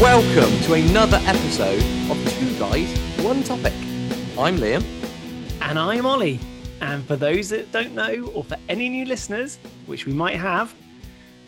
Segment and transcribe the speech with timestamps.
[0.00, 3.72] Welcome to another episode of Two Guys, One Topic.
[4.38, 4.84] I'm Liam.
[5.60, 6.38] And I'm Ollie.
[6.80, 10.72] And for those that don't know, or for any new listeners, which we might have,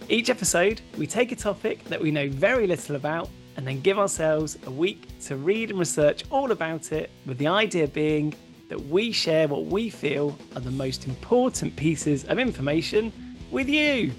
[0.08, 4.01] each episode we take a topic that we know very little about and then give
[4.01, 8.35] ourselves a week to read and research all about it, with the idea being
[8.69, 13.12] that we share what we feel are the most important pieces of information
[13.53, 14.10] with you.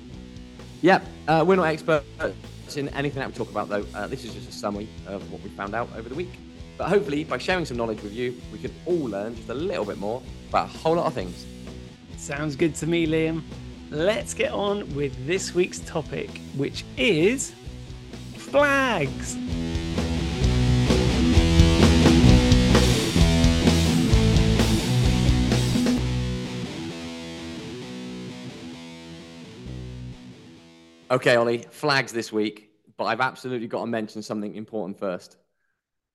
[0.83, 2.05] Yep, uh, we're not experts
[2.77, 3.85] in anything that we talk about, though.
[3.93, 6.39] Uh, this is just a summary of what we found out over the week.
[6.77, 9.85] But hopefully, by sharing some knowledge with you, we can all learn just a little
[9.85, 11.45] bit more about a whole lot of things.
[12.17, 13.43] Sounds good to me, Liam.
[13.89, 17.53] Let's get on with this week's topic, which is
[18.35, 19.37] flags.
[31.11, 35.35] Okay, Ollie, flags this week, but I've absolutely got to mention something important first.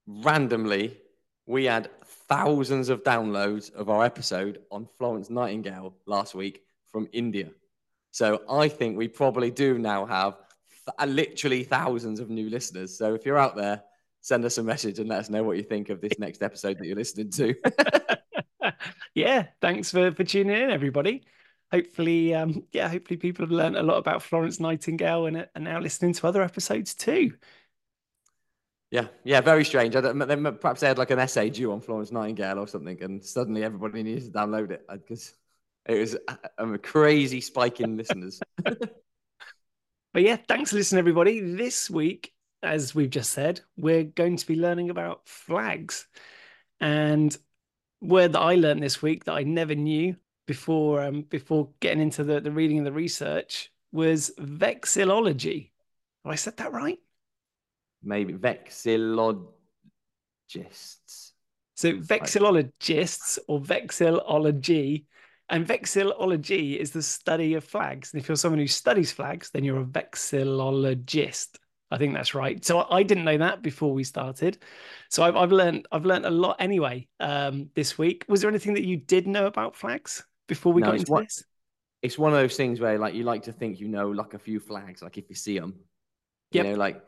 [0.06, 0.97] Randomly,
[1.44, 1.91] we had
[2.30, 7.50] thousands of downloads of our episode on Florence Nightingale last week from India.
[8.11, 10.39] So I think we probably do now have
[10.86, 12.97] th- uh, literally thousands of new listeners.
[12.97, 13.83] So if you're out there,
[14.22, 16.78] send us a message and let us know what you think of this next episode
[16.78, 17.55] that you're listening to.
[19.14, 21.27] yeah, thanks for, for tuning in, everybody.
[21.72, 25.81] Hopefully, um, yeah, hopefully people have learned a lot about Florence Nightingale and are now
[25.81, 27.33] listening to other episodes too.
[28.91, 29.97] Yeah, yeah, very strange.
[29.97, 33.03] I don't, they, perhaps they had like an essay due on Florence Nightingale or something,
[33.03, 35.34] and suddenly everybody needs to download it because
[35.86, 36.17] it was
[36.58, 38.41] a, a crazy spike in listeners.
[38.62, 38.92] but
[40.14, 41.41] yeah, thanks for listening, everybody.
[41.41, 46.06] This week, as we've just said, we're going to be learning about flags.
[46.80, 47.36] And
[48.01, 52.25] word that I learned this week that I never knew before um, before getting into
[52.25, 55.70] the, the reading and the research was vexillology.
[56.25, 56.98] Have I said that right?
[58.02, 59.47] Maybe vexillologists.
[61.74, 65.05] So vexillologists or vexillology.
[65.48, 68.13] And vexillology is the study of flags.
[68.13, 71.58] And if you're someone who studies flags, then you're a vexillologist.
[71.90, 72.64] I think that's right.
[72.64, 74.58] So I, I didn't know that before we started.
[75.08, 78.24] So I've, I've learned I've learned a lot anyway um, this week.
[78.28, 80.24] Was there anything that you did know about flags?
[80.46, 81.45] Before we no, got into one, this?
[82.02, 84.39] It's one of those things where like you like to think you know like a
[84.39, 85.74] few flags, like if you see them.
[86.52, 87.02] You know, like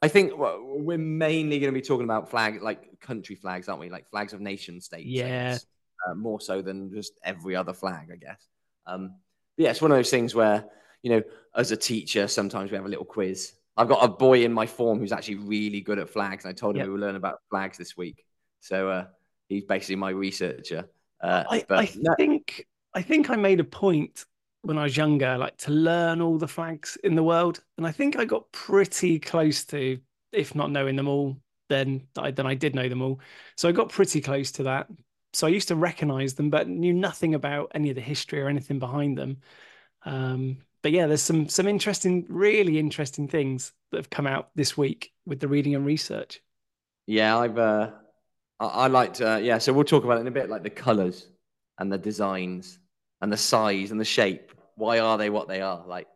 [0.00, 3.90] I think we're mainly going to be talking about flag like country flags, aren't we?
[3.90, 5.06] Like flags of nation states.
[5.06, 5.58] Yeah.
[6.06, 8.46] Uh, more so than just every other flag, I guess.
[8.86, 9.16] Um,
[9.56, 10.64] yeah, it's one of those things where
[11.02, 11.22] you know,
[11.54, 13.52] as a teacher, sometimes we have a little quiz.
[13.76, 16.54] I've got a boy in my form who's actually really good at flags, and I
[16.54, 16.86] told him yep.
[16.86, 18.24] we were learning about flags this week.
[18.60, 19.06] So uh,
[19.48, 20.88] he's basically my researcher.
[21.20, 24.24] Uh, I, but I no, think I think I made a point
[24.62, 27.92] when I was younger, like to learn all the flags in the world, and I
[27.92, 29.98] think I got pretty close to,
[30.32, 31.36] if not knowing them all,
[31.68, 33.20] then I, then I did know them all.
[33.56, 34.88] So I got pretty close to that.
[35.32, 38.48] So I used to recognize them, but knew nothing about any of the history or
[38.48, 39.38] anything behind them.
[40.04, 44.76] Um, but yeah, there's some some interesting, really interesting things that have come out this
[44.76, 46.40] week with the reading and research.
[47.06, 47.90] Yeah, I've uh,
[48.60, 49.58] I, I liked uh, yeah.
[49.58, 51.26] So we'll talk about it in a bit, like the colors
[51.78, 52.78] and the designs
[53.24, 54.52] and the size and the shape.
[54.76, 55.82] Why are they what they are?
[55.86, 56.06] Like,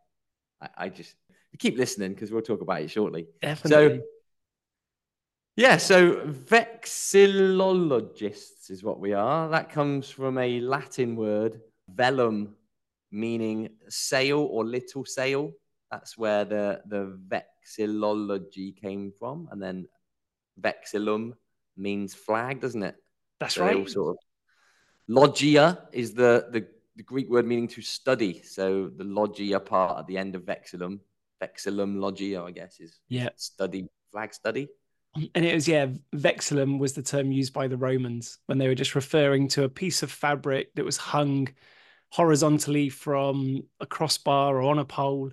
[0.61, 1.15] I, I just
[1.59, 3.29] keep listening because we'll talk about it shortly.
[3.41, 4.01] Definitely.
[4.01, 4.05] So,
[5.57, 9.49] yeah, so vexillologists is what we are.
[9.49, 12.51] That comes from a Latin word, velum,
[13.11, 15.53] meaning sail or little sail.
[15.91, 19.49] That's where the, the vexillology came from.
[19.51, 19.89] And then
[20.61, 21.33] vexillum
[21.75, 22.97] means flag, doesn't it?
[23.41, 23.89] That's so right.
[23.89, 24.19] Sort of,
[25.09, 26.67] logia is the, the
[26.99, 28.43] the Greek word meaning to study.
[28.43, 30.99] So the logia part at the end of vexillum,
[31.43, 34.69] vexillum logia, I guess, is yeah study flag study.
[35.35, 38.75] And it was yeah, vexillum was the term used by the Romans when they were
[38.75, 41.49] just referring to a piece of fabric that was hung
[42.11, 45.31] horizontally from a crossbar or on a pole.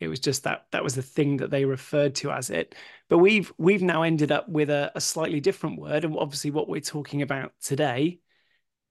[0.00, 2.74] It was just that that was the thing that they referred to as it.
[3.08, 6.68] But we've we've now ended up with a, a slightly different word, and obviously what
[6.68, 8.20] we're talking about today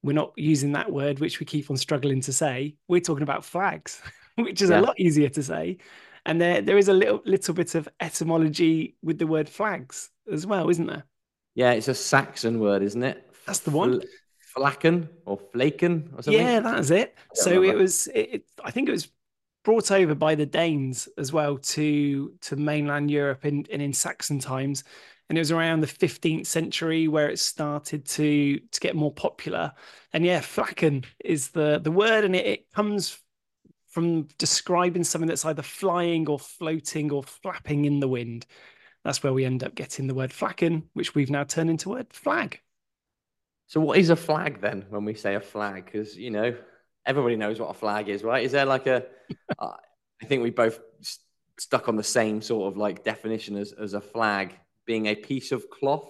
[0.06, 2.76] we're not using that word, which we keep on struggling to say.
[2.88, 4.02] We're talking about flags,
[4.36, 4.80] which is yeah.
[4.80, 5.80] a lot easier to say.
[6.28, 10.46] And there, there is a little little bit of etymology with the word flags as
[10.46, 11.06] well, isn't there?
[11.56, 13.28] Yeah, it's a Saxon word, isn't it?
[13.48, 14.02] That's the one.
[14.54, 16.42] Flaken or flaken or something.
[16.42, 17.16] Yeah, that's it.
[17.34, 18.08] So it was.
[18.08, 19.10] It, it, I think it was
[19.64, 24.40] brought over by the Danes as well to to mainland Europe in, in in Saxon
[24.40, 24.84] times,
[25.30, 29.74] and it was around the 15th century where it started to to get more popular
[30.14, 33.20] and yeah flacken is the the word and it, it comes
[33.88, 38.46] from describing something that's either flying or floating or flapping in the wind
[39.06, 42.12] That's where we end up getting the word flacken, which we've now turned into word
[42.12, 42.60] flag.
[43.68, 45.86] So, what is a flag then when we say a flag?
[45.86, 46.56] Because, you know,
[47.06, 48.44] everybody knows what a flag is, right?
[48.44, 49.06] Is there like a,
[49.60, 49.74] uh,
[50.26, 51.24] think we both st-
[51.60, 54.56] stuck on the same sort of like definition as, as a flag
[54.86, 56.10] being a piece of cloth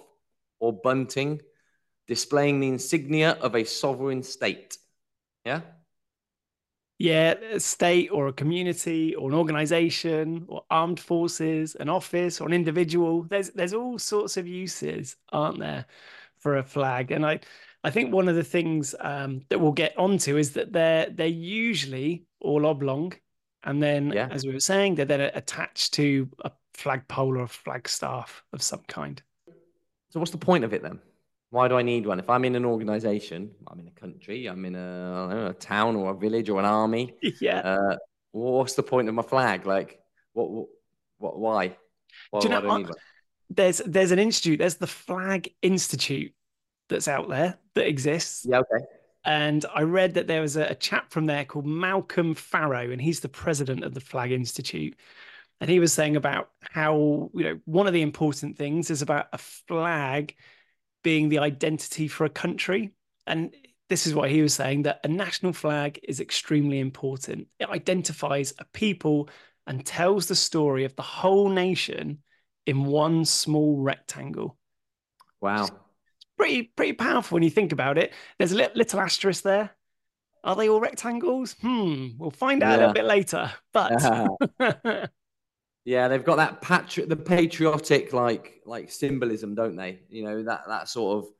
[0.60, 1.40] or bunting
[2.06, 4.78] displaying the insignia of a sovereign state.
[5.44, 5.62] Yeah?
[6.98, 12.46] Yeah, a state or a community or an organization or armed forces, an office or
[12.46, 13.22] an individual.
[13.24, 15.84] There's there's all sorts of uses, aren't there,
[16.38, 17.10] for a flag?
[17.10, 17.40] And I
[17.84, 21.26] I think one of the things um, that we'll get onto is that they're they're
[21.26, 23.12] usually all oblong,
[23.64, 24.28] and then Yeah.
[24.30, 28.82] as we were saying, they're then attached to a flagpole or a flagstaff of some
[28.88, 29.22] kind.
[30.10, 31.00] So, what's the point of it then?
[31.50, 32.18] Why do I need one?
[32.18, 35.96] If I'm in an organization, I'm in a country, I'm in a, know, a town
[35.96, 37.60] or a village or an army, Yeah.
[37.60, 37.96] uh,
[38.32, 39.64] what's the point of my flag?
[39.66, 40.00] Like,
[40.32, 40.66] what, what,
[41.18, 41.76] what why?
[42.30, 42.78] Why, Do you know do I what?
[42.78, 42.98] need one?
[43.50, 44.58] There's there's an institute.
[44.58, 46.32] There's the Flag Institute
[46.88, 48.44] that's out there that exists.
[48.48, 48.84] Yeah, okay.
[49.26, 53.02] And I read that there was a, a chap from there called Malcolm Farrow, and
[53.02, 54.96] he's the president of the Flag Institute.
[55.60, 59.26] And he was saying about how, you know, one of the important things is about
[59.32, 60.36] a flag
[61.02, 62.92] being the identity for a country.
[63.26, 63.54] And
[63.88, 67.48] this is what he was saying that a national flag is extremely important.
[67.58, 69.28] It identifies a people
[69.66, 72.18] and tells the story of the whole nation
[72.64, 74.56] in one small rectangle
[75.40, 75.68] Wow.
[76.36, 78.12] Pretty pretty powerful when you think about it.
[78.38, 79.70] There's a li- little asterisk there.
[80.44, 81.54] Are they all rectangles?
[81.60, 83.50] Hmm, we'll find out a little bit later.
[83.72, 83.92] But
[85.86, 90.00] Yeah, they've got that patri- the patriotic like like symbolism, don't they?
[90.10, 91.30] You know that that sort of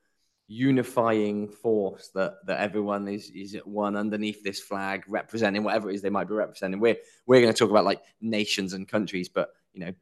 [0.47, 5.95] unifying force that that everyone is is at one underneath this flag, representing whatever it
[5.95, 6.79] is they might be representing.
[6.79, 6.95] We're
[7.25, 9.93] we're going to talk about like nations and countries, but you know,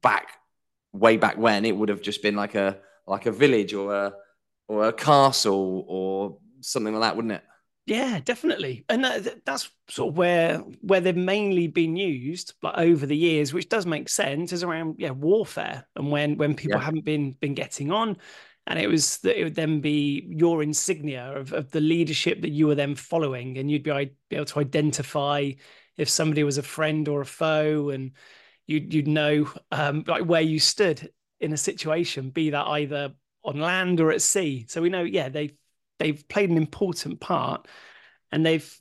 [0.00, 0.32] back
[0.94, 4.14] way back when it would have just been like a like a village or a
[4.70, 7.44] or a castle or something like that, wouldn't it?
[7.86, 8.84] yeah, definitely.
[8.88, 13.52] And that, that's sort of where where they've mainly been used like over the years,
[13.52, 16.80] which does make sense, is around yeah warfare and when when people Yeah.
[16.80, 18.16] haven't been been getting on.
[18.66, 22.50] And it was that it would then be your insignia of, of the leadership that
[22.50, 23.90] you were then following, and you'd be,
[24.28, 25.50] be able to identify
[25.96, 28.12] if somebody was a friend or a foe, and
[28.66, 33.14] you'd you'd know um, like where you stood in a situation, be that either
[33.44, 34.66] on land or at sea.
[34.68, 35.54] So we know, yeah, they've
[35.98, 37.68] they've played an important part,
[38.32, 38.80] and they've,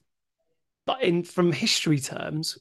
[0.86, 2.58] but in from history terms,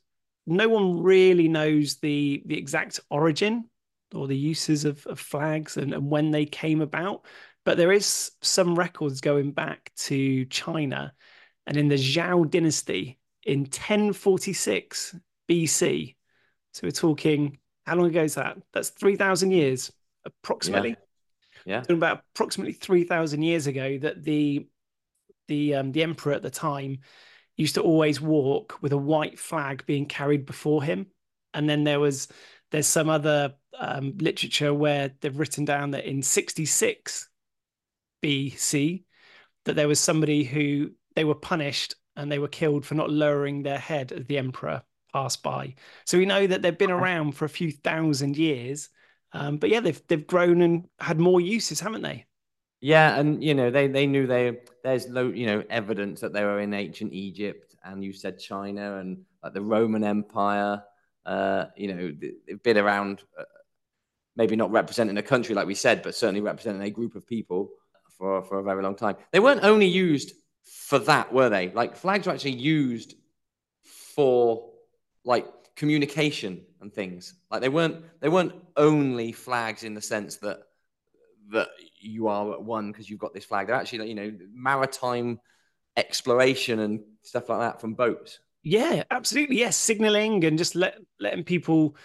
[0.46, 3.68] no one really knows the the exact origin
[4.14, 7.26] or the uses of, of flags and, and when they came about.
[7.64, 11.12] But there is some records going back to China,
[11.66, 15.16] and in the Zhou dynasty in 1046
[15.48, 16.16] BC.
[16.72, 17.58] So we're talking
[17.88, 18.58] how long ago is that?
[18.74, 19.90] That's 3,000 years
[20.26, 20.90] approximately.
[20.90, 20.96] Yeah.
[21.80, 24.66] Talking about approximately 3,000 years ago that the
[25.48, 26.98] the um, the emperor at the time
[27.56, 31.06] used to always walk with a white flag being carried before him,
[31.54, 32.28] and then there was
[32.70, 37.28] there's some other um, literature where they've written down that in 66
[38.22, 39.04] BC
[39.64, 43.62] that there was somebody who they were punished and they were killed for not lowering
[43.62, 44.82] their head as the emperor
[45.12, 45.74] passed by.
[46.04, 48.88] So we know that they've been around for a few thousand years.
[49.32, 52.26] Um, but yeah, they've they've grown and had more uses, haven't they?
[52.80, 56.44] Yeah, and you know they they knew they there's no you know evidence that they
[56.44, 60.82] were in ancient Egypt, and you said China and like the Roman Empire.
[61.26, 63.44] Uh, you know they- they've been around, uh,
[64.36, 67.70] maybe not representing a country like we said, but certainly representing a group of people
[68.16, 69.16] for for a very long time.
[69.32, 70.32] They weren't only used
[70.64, 71.70] for that, were they?
[71.70, 73.14] Like flags were actually used
[74.14, 74.70] for
[75.24, 77.34] like communication and things.
[77.50, 80.60] Like they weren't they weren't only flags in the sense that
[81.50, 81.68] that
[82.00, 83.66] you are at one because you've got this flag.
[83.66, 85.40] They're actually you know maritime
[85.96, 88.40] exploration and stuff like that from boats.
[88.62, 89.58] Yeah, absolutely.
[89.58, 91.96] Yes, signaling and just let letting people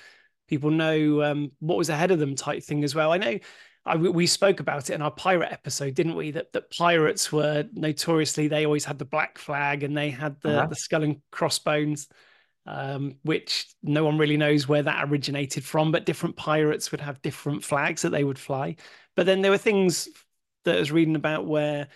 [0.48, 3.12] people know um, what was ahead of them type thing as well.
[3.12, 3.39] I know
[3.86, 6.32] I, we we spoke about it in our pirate episode, didn't we?
[6.32, 10.63] That that pirates were notoriously they always had the black flag and they had the
[10.63, 10.68] Uh-huh.
[10.68, 12.08] the skull and crossbones,
[12.65, 15.91] um, which no one really knows where that originated from.
[15.91, 18.75] But different pirates would have different flags that they would fly.
[19.15, 20.08] But then there were things
[20.65, 21.88] that I was reading about where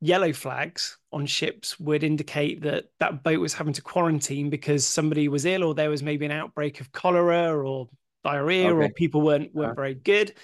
[0.00, 5.28] yellow flags on ships would indicate that that boat was having to quarantine because somebody
[5.28, 7.88] was ill or there was maybe an outbreak of cholera or
[8.24, 9.76] diarrhea or people weren't weren't Uh-huh.
[9.76, 10.34] very good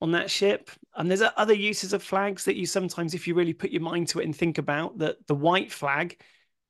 [0.00, 3.54] on that ship and there's other uses of flags that you sometimes if you really
[3.54, 6.20] put your mind to it and think about that the white flag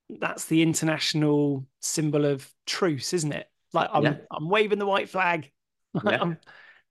[0.09, 4.17] that's the international symbol of truce isn't it like i'm Yeah.
[4.31, 5.51] i'm waving the white flag
[6.05, 6.35] Yeah.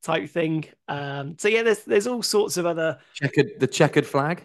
[0.02, 0.66] type thing.
[0.88, 4.44] Um, so yeah, there's there's all sorts of other checkered the checkered flag.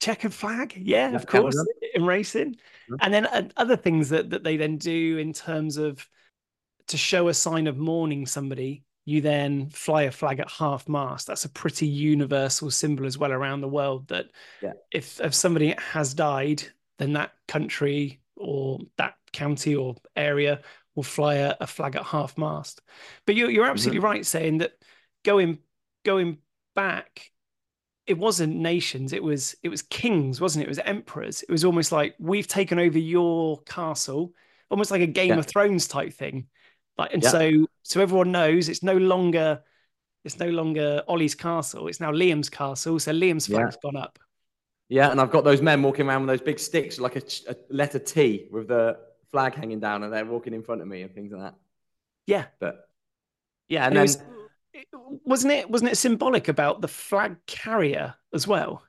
[0.00, 1.70] Checkered flag, yeah, of course, Canada.
[1.94, 2.56] in racing,
[2.88, 2.96] yeah.
[3.00, 6.08] and then uh, other things that that they then do in terms of
[6.88, 8.82] to show a sign of mourning somebody.
[9.04, 11.26] You then fly a flag at half mast.
[11.28, 14.08] That's a pretty universal symbol as well around the world.
[14.08, 14.26] That
[14.60, 14.72] yeah.
[14.92, 16.62] if if somebody has died,
[16.98, 20.60] then that country or that county or area
[20.94, 22.80] will fly a, a flag at half mast.
[23.26, 24.06] But you're, you're absolutely mm-hmm.
[24.06, 24.72] right saying that
[25.24, 25.58] going
[26.04, 26.38] going
[26.74, 27.30] back,
[28.06, 30.66] it wasn't nations, it was it was kings, wasn't it?
[30.66, 31.42] It was emperors.
[31.42, 34.32] It was almost like we've taken over your castle,
[34.70, 35.38] almost like a Game yeah.
[35.38, 36.46] of Thrones type thing.
[36.96, 37.30] Like, and yeah.
[37.30, 39.62] so so everyone knows it's no longer
[40.24, 41.88] it's no longer Ollie's castle.
[41.88, 42.98] It's now Liam's castle.
[42.98, 43.90] So Liam's flag's yeah.
[43.90, 44.18] gone up.
[44.88, 47.56] Yeah, and I've got those men walking around with those big sticks, like a, a
[47.68, 48.98] letter T with the
[49.30, 51.54] flag hanging down and they're walking in front of me and things like that.
[52.26, 52.46] Yeah.
[52.58, 52.88] But
[53.68, 54.26] yeah, and, and then
[55.04, 58.82] was, wasn't it wasn't it symbolic about the flag carrier as well?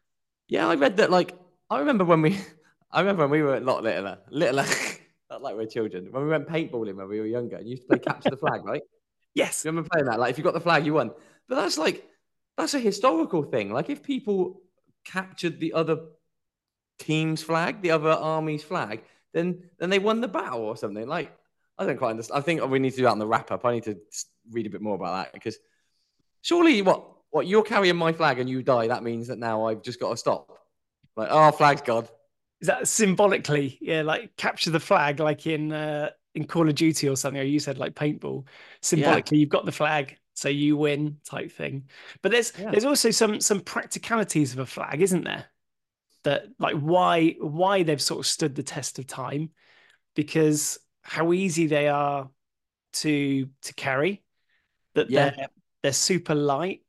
[0.47, 1.37] Yeah, I read that like
[1.69, 2.37] I remember when we
[2.91, 4.65] I remember when we were a lot littler, littler
[5.29, 6.11] not like we're children.
[6.11, 8.37] When we went paintballing when we were younger and you used to play capture the
[8.37, 8.81] flag, right?
[9.35, 9.63] Yes.
[9.63, 10.19] You remember playing that?
[10.19, 11.11] Like if you got the flag, you won.
[11.47, 12.03] But that's like
[12.57, 13.71] that's a historical thing.
[13.71, 14.63] Like if people
[15.11, 15.97] captured the other
[16.99, 19.01] team's flag, the other army's flag,
[19.33, 21.07] then then they won the battle or something.
[21.07, 21.31] Like
[21.77, 22.39] I don't quite understand.
[22.39, 23.65] I think we need to do that in the wrap up.
[23.65, 23.97] I need to
[24.51, 25.57] read a bit more about that because
[26.41, 29.81] surely what what you're carrying my flag and you die, that means that now I've
[29.81, 30.57] just got to stop.
[31.15, 32.09] Like, oh, flag's God.
[32.61, 33.77] Is that symbolically?
[33.81, 37.45] Yeah, like capture the flag, like in uh, in Call of Duty or something, or
[37.45, 38.45] you said like paintball.
[38.81, 39.41] Symbolically, yeah.
[39.41, 41.89] you've got the flag, so you win, type thing.
[42.21, 42.71] But there's yeah.
[42.71, 45.45] there's also some some practicalities of a flag, isn't there?
[46.23, 49.49] that like why why they've sort of stood the test of time
[50.15, 52.29] because how easy they are
[52.93, 54.23] to to carry
[54.95, 55.29] that yeah.
[55.29, 55.47] they're
[55.83, 56.81] they're super light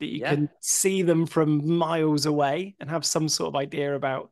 [0.00, 0.34] that you yeah.
[0.34, 4.30] can see them from miles away and have some sort of idea about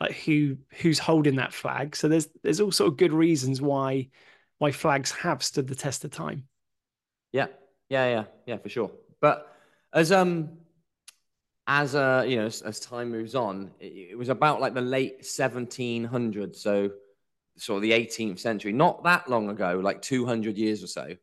[0.00, 4.08] like who who's holding that flag so there's there's all sort of good reasons why
[4.58, 6.44] why flags have stood the test of time
[7.32, 7.46] yeah
[7.88, 8.90] yeah yeah yeah for sure
[9.20, 9.54] but
[9.92, 10.50] as um
[11.66, 14.80] as uh, you know, as, as time moves on, it, it, was about like the
[14.80, 16.90] late 1700s, so
[17.56, 21.16] sort of the 18th century, not that long ago, like 200 years or so,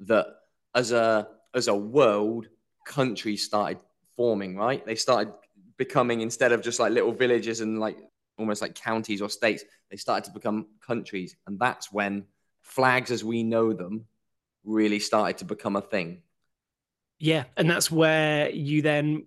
[0.00, 0.26] that
[0.74, 2.46] as a as a world,
[2.86, 3.78] countries started
[4.16, 4.56] forming.
[4.56, 5.32] Right, they started
[5.76, 7.98] becoming instead of just like little villages and like
[8.38, 12.24] almost like counties or states, they started to become countries, and that's when
[12.62, 14.06] flags as we know them
[14.64, 16.22] really started to become a thing.
[17.18, 19.26] Yeah, and that's where you then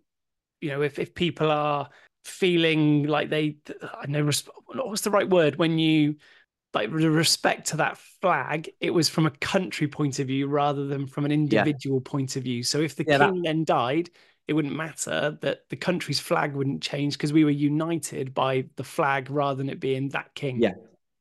[0.64, 1.90] you know, if if people are
[2.24, 6.16] feeling like they, I know, what's the right word when you
[6.74, 10.88] like the respect to that flag, it was from a country point of view rather
[10.88, 12.10] than from an individual yeah.
[12.10, 12.64] point of view.
[12.64, 13.44] So if the yeah, king that...
[13.44, 14.10] then died,
[14.48, 18.84] it wouldn't matter that the country's flag wouldn't change because we were united by the
[18.86, 20.62] flag rather than it being that king.
[20.62, 20.74] Yeah.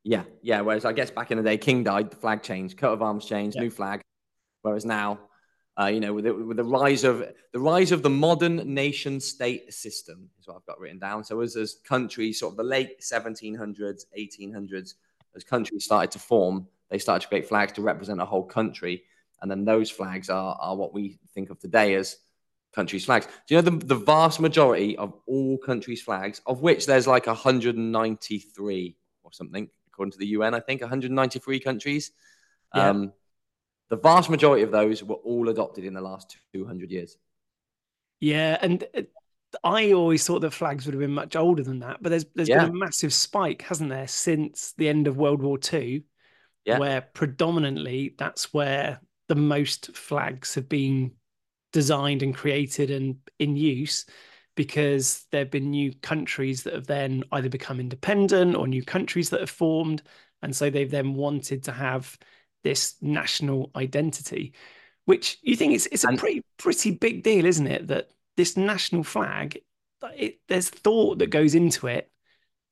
[0.05, 0.25] Yeah.
[0.43, 0.61] Yeah.
[0.63, 3.25] Whereas I guess back in the day, king died, the flag changed, coat of arms
[3.25, 3.63] changed, yeah.
[3.63, 4.01] new flag.
[4.63, 5.19] Whereas now
[5.81, 9.19] uh, you know, with the, with the rise of the rise of the modern nation
[9.21, 11.25] state system is what I've got written down.
[11.25, 14.95] So as as countries, sort of the late 1700s, 1800s,
[15.35, 19.05] as countries started to form, they started to create flags to represent a whole country,
[19.41, 22.19] and then those flags are are what we think of today as
[22.75, 23.27] countries' flags.
[23.47, 27.27] Do you know the, the vast majority of all countries' flags, of which there's like
[27.27, 32.13] 193 or something, according to the UN, I think 193 countries.
[32.75, 32.91] Yeah.
[32.91, 33.13] Um,
[33.91, 37.19] the vast majority of those were all adopted in the last 200 years.
[38.21, 39.03] Yeah, and uh,
[39.63, 42.49] I always thought that flags would have been much older than that, but there's there's
[42.49, 42.65] yeah.
[42.65, 46.05] been a massive spike, hasn't there, since the end of World War II,
[46.65, 46.79] yeah.
[46.79, 51.13] where predominantly that's where the most flags have been
[51.73, 54.07] designed and created and in use
[54.55, 59.31] because there have been new countries that have then either become independent or new countries
[59.31, 60.03] that have formed
[60.43, 62.19] and so they've then wanted to have
[62.65, 64.53] this national identity,
[65.05, 67.87] which you think it's it's a pretty pretty big deal, isn't it?
[67.87, 69.59] That this national flag,
[70.17, 72.11] it, there's thought that goes into it,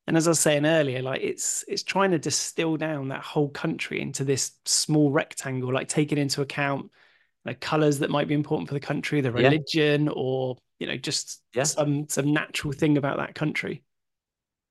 [0.06, 3.48] and as I was saying earlier, like it's it's trying to distill down that whole
[3.48, 6.90] country into this small rectangle, like taking into account
[7.44, 10.12] the colors that might be important for the country, the religion, yeah.
[10.14, 11.62] or you know just yeah.
[11.62, 13.84] some some natural thing about that country.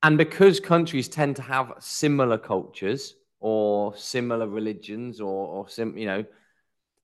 [0.02, 6.06] And because countries tend to have similar cultures, or similar religions or or sim, you
[6.06, 6.26] know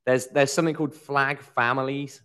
[0.06, 2.22] there's there's something called flag families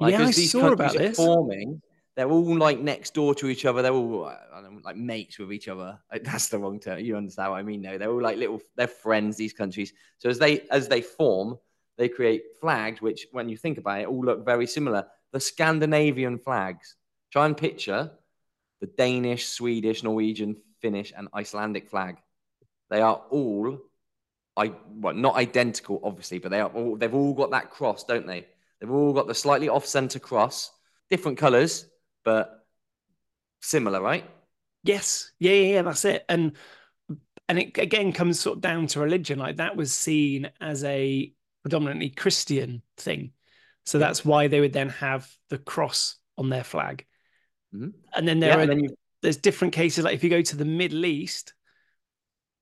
[0.00, 1.16] like yeah, I these saw about this.
[1.16, 1.80] forming
[2.14, 4.30] they're all like next door to each other they're all
[4.62, 7.80] know, like mates with each other that's the wrong term you understand what i mean
[7.80, 11.58] no they're all like little they're friends these countries so as they as they form
[11.98, 15.04] they create flags, which, when you think about it, all look very similar.
[15.32, 16.96] The Scandinavian flags.
[17.32, 18.10] Try and picture
[18.80, 22.16] the Danish, Swedish, Norwegian, Finnish, and Icelandic flag.
[22.90, 23.78] They are all,
[24.56, 26.96] I well, not identical, obviously, but they are all.
[26.96, 28.46] They've all got that cross, don't they?
[28.80, 30.70] They've all got the slightly off-center cross,
[31.10, 31.86] different colors,
[32.24, 32.64] but
[33.60, 34.24] similar, right?
[34.84, 36.24] Yes, yeah, yeah, yeah, that's it.
[36.28, 36.52] And
[37.48, 39.38] and it again comes sort of down to religion.
[39.38, 41.32] Like that was seen as a
[41.62, 43.32] predominantly Christian thing,
[43.88, 47.06] so that's why they would then have the cross on their flag.
[47.74, 47.88] Mm-hmm.
[48.14, 48.96] And then there yeah, are then you...
[49.22, 50.04] there's different cases.
[50.04, 51.54] Like if you go to the Middle East,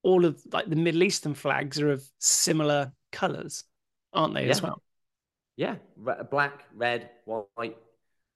[0.04, 3.64] all of like the Middle Eastern flags are of similar colors,
[4.12, 4.44] aren't they?
[4.44, 4.50] Yeah.
[4.50, 4.80] As well.
[5.56, 5.76] Yeah,
[6.30, 7.76] black, red, white,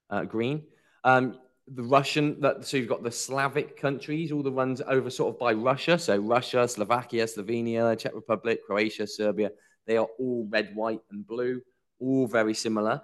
[0.09, 0.65] uh, green.
[1.05, 1.39] Um,
[1.73, 5.39] the Russian that so you've got the Slavic countries, all the ones over sort of
[5.39, 5.97] by Russia.
[5.97, 9.51] So Russia, Slovakia, Slovenia, Czech Republic, Croatia, Serbia.
[9.87, 11.61] They are all red, white, and blue,
[12.01, 13.03] all very similar.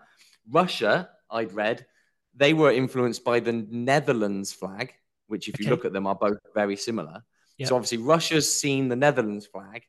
[0.51, 1.87] Russia, I'd read,
[2.35, 4.95] they were influenced by the Netherlands flag,
[5.27, 7.23] which, if you look at them, are both very similar.
[7.59, 7.69] Yep.
[7.69, 9.83] So obviously, Russia's seen the Netherlands flag,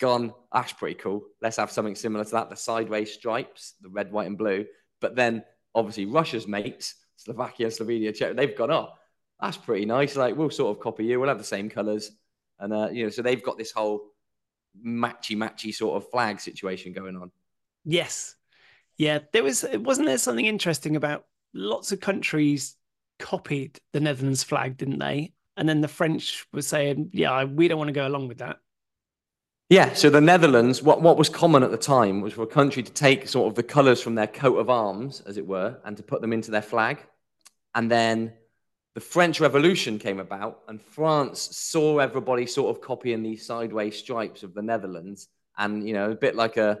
[0.00, 1.24] gone, that's pretty cool.
[1.40, 2.50] Let's have something similar to that.
[2.50, 4.66] The sideways stripes, the red, white, and blue.
[5.00, 8.90] But then obviously Russia's mates Slovakia, Slovenia, Czech, they've gone, oh,
[9.40, 10.16] that's pretty nice.
[10.16, 11.18] Like, we'll sort of copy you.
[11.18, 12.10] We'll have the same colors.
[12.58, 14.00] And, uh, you know, so they've got this whole
[14.84, 17.30] matchy matchy sort of flag situation going on.
[17.88, 18.36] Yes.
[18.98, 19.20] Yeah.
[19.32, 22.76] There was, wasn't there something interesting about lots of countries
[23.18, 25.32] copied the Netherlands flag, didn't they?
[25.56, 28.58] And then the French were saying, yeah, we don't want to go along with that.
[29.70, 32.82] Yeah, so the Netherlands, what, what was common at the time was for a country
[32.82, 35.96] to take sort of the colours from their coat of arms, as it were, and
[35.96, 37.04] to put them into their flag.
[37.74, 38.34] And then
[38.94, 44.42] the French Revolution came about, and France saw everybody sort of copying these sideways stripes
[44.42, 46.80] of the Netherlands, and you know, a bit like a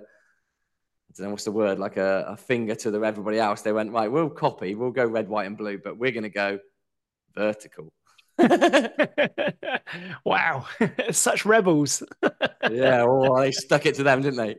[1.10, 3.62] I don't know what's the word, like a, a finger to the everybody else.
[3.62, 6.28] They went right, we'll copy, we'll go red, white, and blue, but we're going to
[6.28, 6.58] go
[7.34, 7.92] vertical.
[10.24, 10.66] wow,
[11.10, 12.02] such rebels.
[12.70, 14.56] yeah, well, they stuck it to them, didn't they?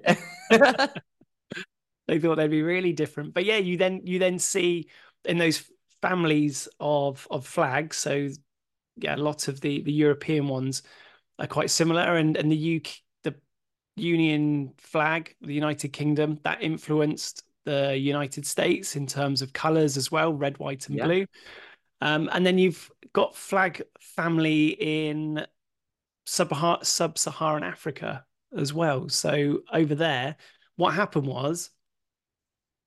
[2.08, 3.34] they thought they'd be really different.
[3.34, 4.90] But yeah, you then you then see
[5.26, 5.64] in those
[6.02, 7.98] families of of flags.
[7.98, 8.30] So
[8.98, 10.82] yeah, lots of the the European ones
[11.38, 12.92] are quite similar, and and the UK
[14.00, 20.12] Union flag, the United Kingdom, that influenced the United States in terms of colors as
[20.12, 21.06] well, red, white, and yeah.
[21.06, 21.26] blue.
[22.02, 25.46] Um, and then you've got flag family in
[26.26, 28.26] sub sub-Saharan Africa
[28.58, 29.10] as well.
[29.10, 30.36] So over there,
[30.76, 31.72] what happened was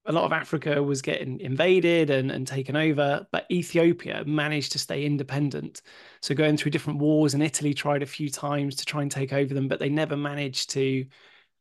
[0.04, 4.78] a lot of Africa was getting invaded and, and taken over, but Ethiopia managed to
[4.78, 5.82] stay independent.
[6.20, 9.32] So going through different wars, and Italy tried a few times to try and take
[9.32, 11.06] over them, but they never managed to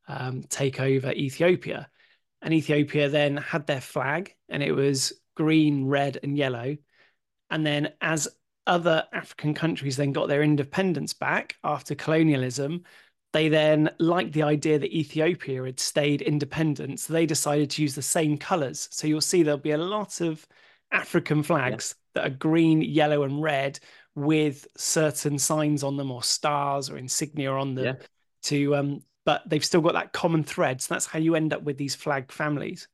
[0.07, 1.89] um, take over Ethiopia.
[2.41, 6.77] And Ethiopia then had their flag, and it was green, red, and yellow.
[7.51, 8.27] And then as
[8.65, 12.83] other African countries then got their independence back after colonialism,
[13.33, 16.99] they then liked the idea that Ethiopia had stayed independent.
[16.99, 18.89] So they decided to use the same colors.
[18.91, 20.45] So you'll see there'll be a lot of
[20.91, 22.21] African flags yeah.
[22.23, 23.79] that are green, yellow, and red
[24.15, 28.05] with certain signs on them or stars or insignia on them yeah.
[28.43, 30.81] to um but they've still got that common thread.
[30.81, 32.87] So that's how you end up with these flag families.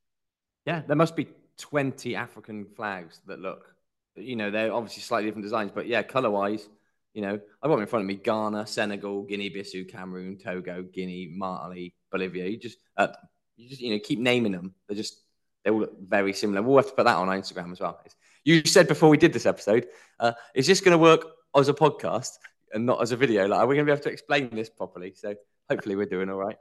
[0.66, 3.74] Yeah, there must be 20 African flags that look
[4.18, 6.70] you know, they're obviously slightly different designs, but yeah, color wise,
[7.18, 11.34] you know, I've got in front of me Ghana, Senegal, Guinea Bissau, Cameroon, Togo, Guinea,
[11.36, 12.46] Mali, Bolivia.
[12.46, 13.08] You just, uh,
[13.56, 14.76] you just, you know, keep naming them.
[14.88, 15.24] They're just,
[15.66, 16.62] they all look very similar.
[16.62, 18.00] We'll have to put that on our Instagram as well.
[18.46, 19.88] You said before we did this episode,
[20.20, 21.26] uh, is this going to work
[21.56, 22.38] as a podcast
[22.72, 23.48] and not as a video?
[23.48, 25.14] Like, are we going to be able to explain this properly?
[25.16, 25.34] So
[25.72, 26.58] hopefully we're doing all right.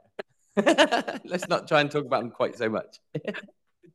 [1.23, 2.97] Let's not try and talk about them quite so much.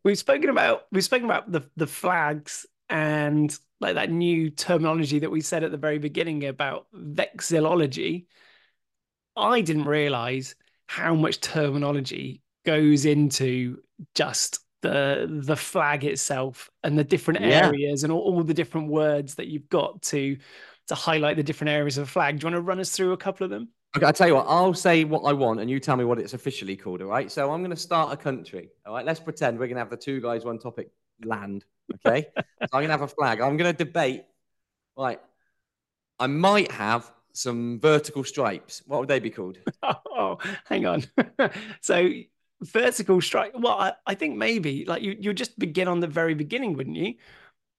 [0.05, 5.31] we've spoken about we've spoken about the the flags and like that new terminology that
[5.31, 8.27] we said at the very beginning about vexillology,
[9.35, 10.55] I didn't realize
[10.87, 13.79] how much terminology goes into
[14.15, 17.67] just the the flag itself and the different yeah.
[17.67, 20.37] areas and all, all, the different words that you've got to
[20.89, 22.39] to highlight the different areas of the flag.
[22.39, 23.71] Do you want to run us through a couple of them?
[23.97, 26.19] Okay, I'll tell you what, I'll say what I want and you tell me what
[26.19, 27.31] it's officially called, all right?
[27.31, 29.05] So I'm going to start a country, all right?
[29.05, 30.91] Let's pretend we're going to have the two guys, one topic
[31.25, 31.65] land,
[32.07, 32.27] Okay.
[32.37, 33.41] so I'm going to have a flag.
[33.41, 34.25] I'm going to debate.
[34.97, 35.21] Right.
[36.19, 38.83] I might have some vertical stripes.
[38.87, 39.59] What would they be called?
[40.15, 41.05] Oh, hang on.
[41.81, 42.11] so
[42.61, 43.53] vertical stripe.
[43.59, 46.97] Well, I, I think maybe like you you just begin on the very beginning, wouldn't
[46.97, 47.15] you?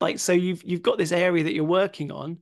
[0.01, 2.39] Like so you've you've got this area that you're working on,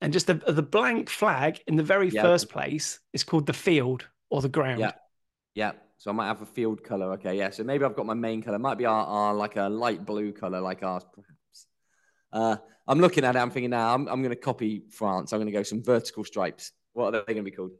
[0.00, 4.06] and just the the blank flag in the very first place is called the field
[4.28, 4.80] or the ground.
[4.80, 4.92] Yeah.
[5.54, 5.72] Yeah.
[6.00, 7.12] So I might have a field color.
[7.12, 7.50] Okay, yeah.
[7.50, 8.58] So maybe I've got my main color.
[8.58, 11.66] Might be our, our like a light blue color, like ours, perhaps.
[12.32, 12.56] Uh,
[12.88, 13.38] I'm looking at it.
[13.38, 13.94] I'm thinking now.
[13.94, 15.34] I'm, I'm going to copy France.
[15.34, 16.72] I'm going to go some vertical stripes.
[16.94, 17.72] What are they going to be called?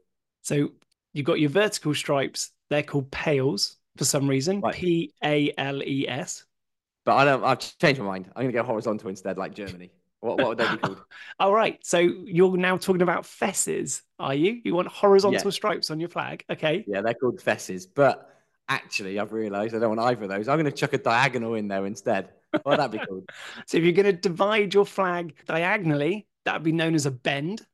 [0.43, 0.69] So
[1.13, 2.51] you've got your vertical stripes.
[2.69, 4.61] They're called pales for some reason.
[4.61, 4.75] Right.
[4.75, 6.45] P A L E S.
[7.03, 7.43] But I don't.
[7.43, 8.27] I've changed my mind.
[8.35, 9.89] I'm going to go horizontal instead, like Germany.
[10.21, 11.03] What, what would they be called?
[11.39, 11.79] All right.
[11.83, 14.61] So you're now talking about fesses, are you?
[14.63, 15.51] You want horizontal Yeah.
[15.51, 16.45] stripes on your flag?
[16.49, 16.85] Okay.
[16.87, 17.85] Yeah, they're called fesses.
[17.87, 18.29] But
[18.69, 20.47] actually, I've realised I don't want either of those.
[20.47, 22.29] I'm going to chuck a diagonal in there instead.
[22.51, 23.27] What would that be called?
[23.65, 27.11] So if you're going to divide your flag diagonally, that would be known as a
[27.11, 27.65] bend.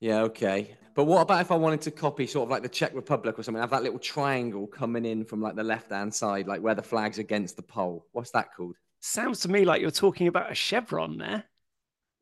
[0.00, 0.76] Yeah, okay.
[0.94, 3.42] But what about if I wanted to copy sort of like the Czech Republic or
[3.42, 3.60] something?
[3.60, 6.82] Have that little triangle coming in from like the left hand side, like where the
[6.82, 8.06] flag's against the pole.
[8.12, 8.76] What's that called?
[9.00, 11.44] Sounds to me like you're talking about a chevron there.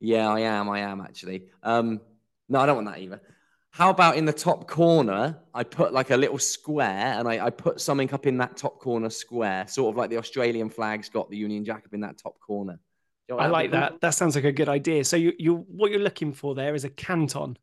[0.00, 0.68] Yeah, I am.
[0.68, 1.44] I am actually.
[1.62, 2.00] Um,
[2.48, 3.20] no, I don't want that either.
[3.70, 7.50] How about in the top corner, I put like a little square and I, I
[7.50, 11.30] put something up in that top corner square, sort of like the Australian flag's got
[11.30, 12.80] the Union Jack up in that top corner.
[13.28, 14.00] You know I like that.
[14.00, 15.04] That sounds like a good idea.
[15.04, 17.58] So you you what you're looking for there is a canton.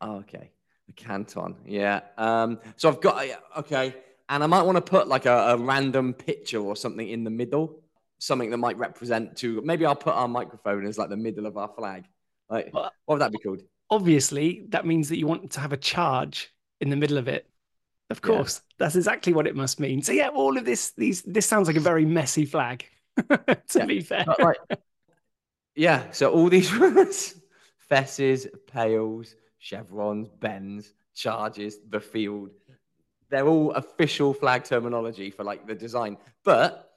[0.00, 0.50] Oh, okay.
[0.88, 1.56] a canton.
[1.66, 2.00] Yeah.
[2.18, 3.94] Um, so I've got, yeah, okay.
[4.28, 7.30] And I might want to put like a, a random picture or something in the
[7.30, 7.81] middle,
[8.24, 11.56] something that might represent to, maybe I'll put our microphone as like the middle of
[11.56, 12.04] our flag.
[12.48, 13.62] Like, what would that be called?
[13.90, 17.48] Obviously, that means that you want to have a charge in the middle of it.
[18.10, 18.36] Of Yeah.
[18.36, 20.02] course, that's exactly what it must mean.
[20.02, 22.84] So yeah, all of this these this sounds like a very messy flag.
[23.28, 23.84] to Yeah.
[23.86, 24.24] be fair.
[24.38, 24.58] Like,
[25.74, 26.10] yeah.
[26.10, 27.34] So all these words,
[27.88, 32.50] fesses, pales, chevrons, bends, charges, the field,
[33.30, 36.18] they're all official flag terminology for like the design.
[36.44, 36.91] But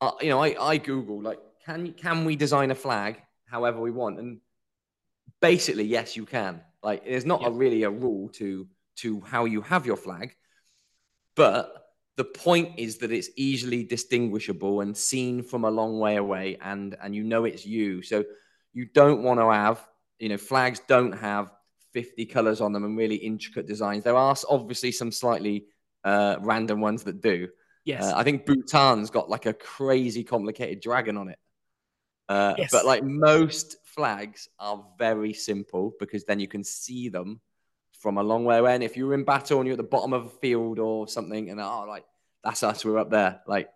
[0.00, 3.90] uh, you know, I, I Google like, can can we design a flag however we
[3.90, 4.18] want?
[4.18, 4.40] And
[5.40, 6.60] basically, yes, you can.
[6.82, 7.48] Like, there's not Yeah.
[7.48, 10.34] a really a rule to to how you have your flag,
[11.34, 11.82] but
[12.16, 16.96] the point is that it's easily distinguishable and seen from a long way away, and
[17.02, 18.02] and you know it's you.
[18.02, 18.24] So
[18.72, 19.86] you don't want to have,
[20.18, 21.50] you know, flags don't have
[21.92, 24.04] 50 colors on them and really intricate designs.
[24.04, 25.66] There are obviously some slightly
[26.04, 27.48] uh, random ones that do.
[27.86, 28.02] Yes.
[28.04, 31.38] Uh, I think Bhutan's got like a crazy complicated dragon on it.
[32.28, 32.70] Uh, Yes.
[32.72, 37.40] But like most flags are very simple because then you can see them
[38.00, 38.74] from a long way away.
[38.74, 41.48] And if you're in battle and you're at the bottom of a field or something,
[41.48, 42.04] and oh, like
[42.42, 43.40] that's us, we're up there.
[43.46, 43.68] Like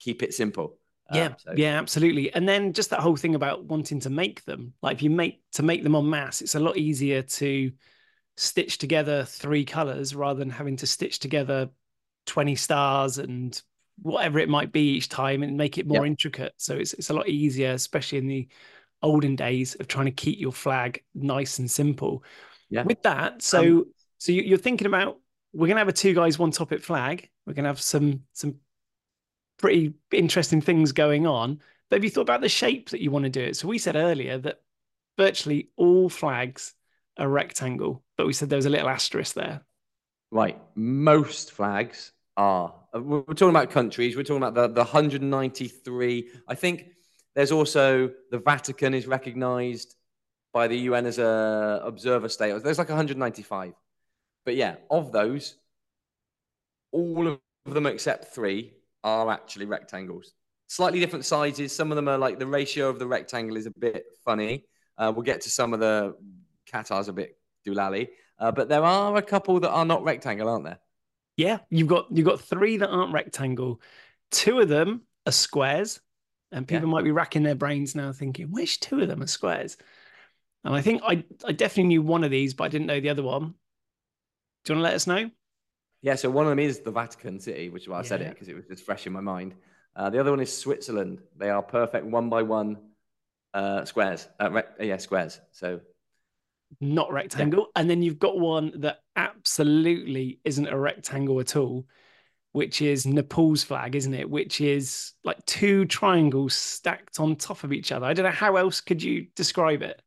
[0.00, 0.76] keep it simple.
[1.12, 2.34] yeah, Um, so- yeah, absolutely.
[2.34, 5.40] And then just that whole thing about wanting to make them, like if you make
[5.52, 7.70] to make them on mass, it's a lot easier to
[8.36, 11.70] stitch together three colors rather than having to stitch together
[12.26, 13.60] 20 stars and
[14.00, 16.52] whatever it might be each time and make it more intricate.
[16.56, 18.48] So it's it's a lot easier, especially in the
[19.02, 22.24] olden days of trying to keep your flag nice and simple.
[22.70, 22.84] Yeah.
[22.84, 23.84] With that, so um,
[24.18, 25.18] so you- you're thinking about
[25.52, 27.28] we're gonna have a two guys one topic flag.
[27.46, 28.56] We're gonna have some some
[29.58, 31.60] pretty interesting things going on.
[31.88, 33.56] But have you thought about the shape that you want to do it?
[33.56, 34.62] So we said earlier that
[35.18, 36.74] virtually all flags
[37.18, 39.60] are rectangle, but we said there was a little asterisk there.
[40.32, 40.58] Right.
[40.74, 42.74] Most flags are.
[42.94, 44.16] uh, We're talking about countries.
[44.16, 46.30] We're talking about the, the 193.
[46.48, 46.86] I think
[47.34, 49.94] there's also the Vatican is recognized
[50.54, 52.62] by the UN as a observer state.
[52.62, 53.74] There's like 195.
[54.46, 55.54] But yeah, of those,
[56.92, 58.72] all of them except three
[59.04, 60.32] are actually rectangles.
[60.66, 61.76] Slightly different sizes.
[61.76, 64.64] Some of them are like the ratio of the rectangle is a bit funny.
[64.96, 66.14] Uh, we'll get to some of the
[66.72, 68.08] Qatar's a bit doolally.
[68.42, 70.80] Uh, but there are a couple that are not rectangle, aren't there?
[71.36, 73.80] Yeah, you've got you've got three that aren't rectangle.
[74.32, 76.00] Two of them are squares,
[76.50, 79.76] and people might be racking their brains now thinking, which two of them are squares?
[80.64, 83.10] And I think I I definitely knew one of these, but I didn't know the
[83.10, 83.54] other one.
[84.64, 85.30] Do you want to let us know?
[86.00, 88.30] Yeah, so one of them is the Vatican City, which is why I said it
[88.30, 89.54] because it was just fresh in my mind.
[89.94, 91.20] Uh, the other one is Switzerland.
[91.36, 92.78] They are perfect one by one
[93.54, 94.26] uh, squares.
[94.40, 95.40] Uh, rec- yeah, squares.
[95.52, 95.80] So
[96.80, 97.68] Not rectangle.
[97.76, 101.86] And then you've got one that absolutely isn't a rectangle at all,
[102.52, 104.28] which is Nepal's flag, isn't it?
[104.28, 108.06] Which is like two triangles stacked on top of each other.
[108.06, 110.00] I don't know how else could you describe it.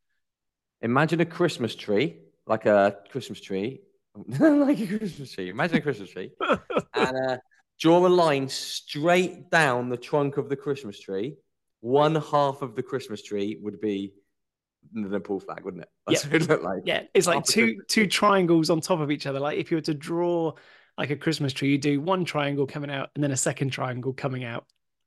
[0.82, 3.82] imagine a Christmas tree, like a Christmas tree,
[4.40, 5.50] like a Christmas tree.
[5.50, 6.32] Imagine a Christmas tree,
[6.94, 7.38] and uh,
[7.80, 11.36] draw a line straight down the trunk of the Christmas tree.
[11.82, 14.14] One half of the Christmas tree would be
[14.94, 15.90] Nepal flag, wouldn't it?
[16.08, 16.82] That's what it would look like.
[16.86, 19.40] Yeah, it's like two two triangles on top of each other.
[19.40, 20.54] Like if you were to draw
[20.98, 24.14] like a Christmas tree, you do one triangle coming out and then a second triangle
[24.14, 24.66] coming out.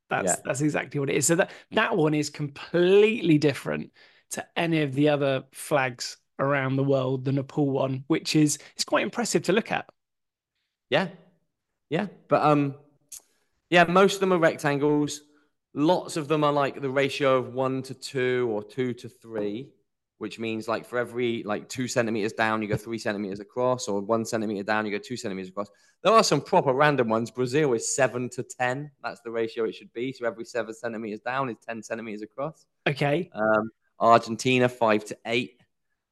[0.09, 0.41] That's Yeah.
[0.43, 1.27] that's exactly what it is.
[1.27, 3.91] So that that one is completely different
[4.31, 8.85] to any of the other flags around the world, the Nepal one, which is it's
[8.85, 9.87] quite impressive to look at.
[10.89, 11.09] Yeah,
[11.89, 12.75] Yeah, but um,
[13.69, 15.21] yeah, most of them are rectangles.
[15.73, 19.69] Lots of them are like the ratio of one to two or two to three,
[20.17, 24.01] which means like for every like two centimeters down, you go three centimeters across, or
[24.01, 25.69] one centimeter down, you go two centimeters across.
[26.03, 27.29] There are some proper random ones.
[27.29, 28.89] Brazil is seven to 10.
[29.03, 30.11] That's the ratio it should be.
[30.13, 32.65] So every seven centimeters down is 10 centimeters across.
[32.87, 33.29] Okay.
[33.33, 35.61] Um, Argentina, five to eight.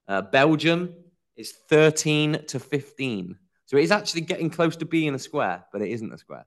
[0.07, 0.93] Uh, Belgium
[1.35, 3.37] is 13 to 15.
[3.65, 6.45] So it is actually getting close to being a square, but it isn't a square.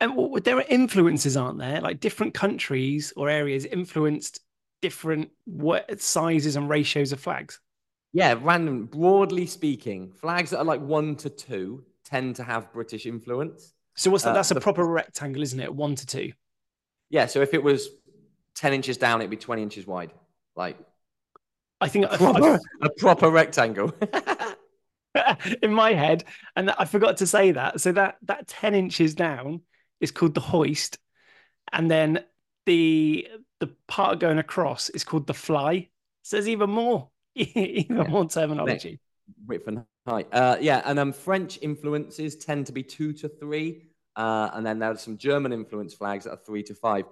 [0.00, 1.80] And what, there are influences, aren't there?
[1.80, 4.40] Like different countries or areas influenced
[4.80, 7.60] different what sizes and ratios of flags.
[8.12, 8.86] Yeah, random.
[8.86, 13.72] Broadly speaking, flags that are like one to two tend to have British influence.
[13.94, 14.30] So what's that?
[14.30, 15.72] Uh, That's a proper rectangle, isn't it?
[15.72, 16.32] One to two.
[17.10, 17.26] Yeah.
[17.26, 17.88] So if it was
[18.54, 20.12] ten inches down, it'd be twenty inches wide.
[20.56, 20.78] Like,
[21.80, 23.94] I think a proper, a proper rectangle.
[25.62, 26.24] in my head,
[26.56, 27.80] and I forgot to say that.
[27.80, 29.62] So that that ten inches down
[30.00, 30.98] is called the hoist,
[31.72, 32.24] and then
[32.66, 33.28] the
[33.60, 35.88] the part going across is called the fly.
[36.22, 38.02] So there's even more, even yeah.
[38.04, 39.00] more terminology.
[40.06, 40.28] Height.
[40.32, 44.78] Uh, yeah, and um, French influences tend to be two to three, uh, and then
[44.78, 47.04] there's some German influence flags that are three to five.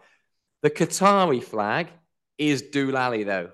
[0.63, 1.89] The Qatari flag
[2.39, 3.51] is doolally though.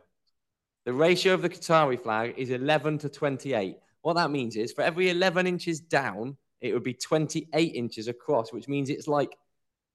[0.84, 3.76] The ratio of the Qatari flag is 11 to 28.
[4.02, 8.50] What that means is for every 11 inches down, it would be 28 inches across,
[8.50, 9.36] which means it's like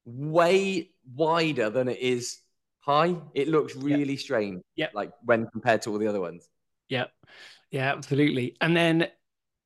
[0.05, 2.37] way wider than it is
[2.81, 3.15] high.
[3.33, 4.19] It looks really yep.
[4.19, 4.61] strange.
[4.75, 4.89] Yeah.
[4.93, 6.47] Like when compared to all the other ones.
[6.87, 7.05] Yeah.
[7.71, 8.55] Yeah, absolutely.
[8.61, 9.07] And then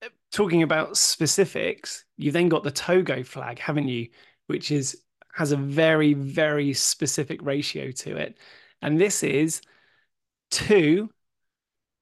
[0.02, 4.08] uh, talking about specifics, you've then got the Togo flag, haven't you?
[4.48, 8.38] Which is has a very, very specific ratio to it.
[8.82, 9.60] And this is
[10.52, 11.10] two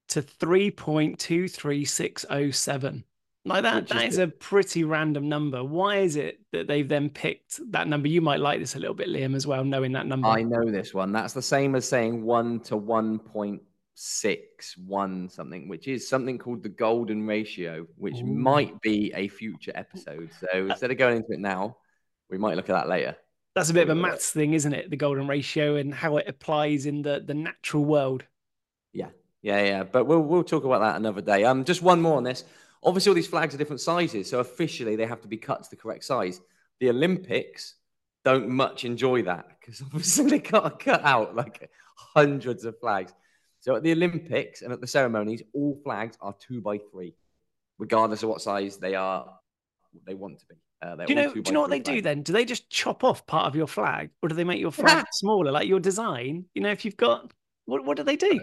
[0.10, 3.04] to 3.23607.
[3.44, 5.64] Like that, that is a pretty random number.
[5.64, 8.08] Why is it that they've then picked that number?
[8.08, 10.28] You might like this a little bit, Liam, as well, knowing that number.
[10.28, 11.12] I know this one.
[11.12, 17.26] That's the same as saying one to 1.61 something, which is something called the golden
[17.26, 18.28] ratio, which Ooh.
[18.28, 20.30] might be a future episode.
[20.40, 21.78] So uh, instead of going into it now,
[22.30, 23.18] we might look at that later.
[23.56, 24.92] That's a bit of a maths thing, isn't it?
[24.92, 28.24] The golden ratio and how it applies in the, the natural world.
[28.94, 29.10] Yeah,
[29.42, 29.84] yeah, yeah.
[29.84, 31.44] But we'll we'll talk about that another day.
[31.44, 32.44] Um, just one more on this.
[32.84, 35.70] Obviously, all these flags are different sizes, so officially they have to be cut to
[35.70, 36.42] the correct size.
[36.80, 37.76] The Olympics
[38.24, 43.14] don't much enjoy that because obviously they to cut out like hundreds of flags.
[43.60, 47.14] So at the Olympics and at the ceremonies, all flags are two by three,
[47.78, 49.32] regardless of what size they are,
[50.06, 50.56] they want to be.
[50.82, 51.32] Uh, do you know?
[51.32, 51.98] Do you know what they flags.
[51.98, 52.24] do then?
[52.24, 55.06] Do they just chop off part of your flag, or do they make your flag
[55.12, 56.46] smaller, like your design?
[56.56, 57.32] You know, if you've got
[57.66, 58.40] what, what do they do?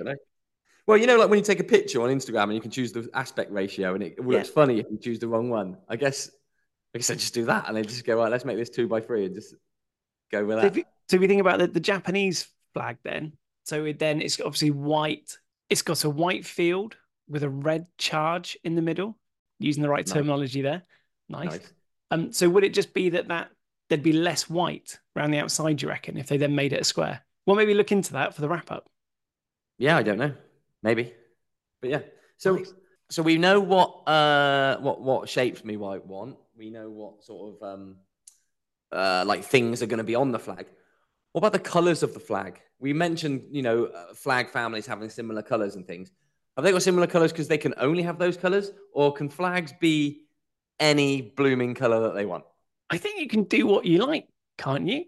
[0.89, 2.93] Well, you know, like when you take a picture on Instagram and you can choose
[2.93, 4.55] the aspect ratio, and it looks yeah.
[4.55, 5.77] funny if you choose the wrong one.
[5.87, 6.31] I guess,
[6.95, 8.33] I guess I just do that, and they just go right.
[8.33, 9.55] Let's make this two by three, and just
[10.33, 10.63] go with that.
[10.63, 13.35] So if you, so if you think about the, the Japanese flag, then
[13.67, 15.37] so it, then it's obviously white.
[15.69, 16.97] It's got a white field
[17.29, 19.19] with a red charge in the middle.
[19.59, 20.15] Using the right nice.
[20.15, 20.85] terminology there.
[21.29, 21.51] Nice.
[21.51, 21.73] nice.
[22.11, 22.33] Um.
[22.33, 23.51] So would it just be that that
[23.91, 25.83] there'd be less white around the outside?
[25.83, 27.21] You reckon if they then made it a square?
[27.45, 28.89] Well, maybe look into that for the wrap up.
[29.77, 30.33] Yeah, I don't know.
[30.83, 31.13] Maybe,
[31.81, 32.01] but yeah.
[32.37, 32.73] So nice.
[33.11, 36.37] so we know what uh what what shapes me might want.
[36.57, 37.97] We know what sort of um
[38.93, 40.67] uh like things are going to be on the flag.
[41.33, 42.61] What about the colors of the flag?
[42.79, 46.13] We mentioned you know uh, flag families having similar colors and things.
[46.57, 49.73] Have they got similar colors because they can only have those colors, or can flags
[49.81, 50.23] be
[50.81, 52.45] any blooming color that they want?
[52.91, 55.05] I think you can do what you like, can't you?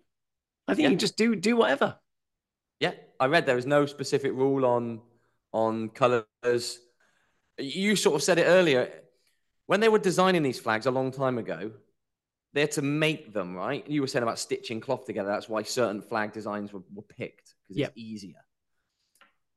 [0.68, 0.90] I think yeah.
[0.90, 1.96] you just do do whatever.
[2.78, 5.00] Yeah, I read there is no specific rule on
[5.52, 6.78] on colors.
[7.58, 8.90] You sort of said it earlier.
[9.66, 11.70] When they were designing these flags a long time ago,
[12.52, 13.88] they're to make them, right?
[13.88, 15.28] You were saying about stitching cloth together.
[15.28, 17.90] That's why certain flag designs were, were picked because yep.
[17.90, 18.44] it's easier.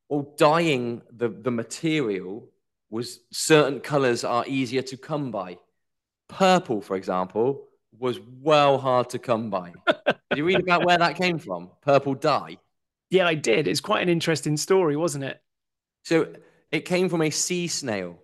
[0.10, 2.50] Or dyeing the, the material
[2.90, 5.58] was certain colors are easier to come by.
[6.28, 9.74] Purple, for example, was well hard to come by.
[10.06, 11.72] did you read about where that came from?
[11.82, 12.58] Purple dye?
[13.10, 13.68] Yeah, I did.
[13.68, 15.42] It's quite an interesting story, wasn't it?
[16.04, 16.34] So
[16.72, 18.20] it came from a sea snail,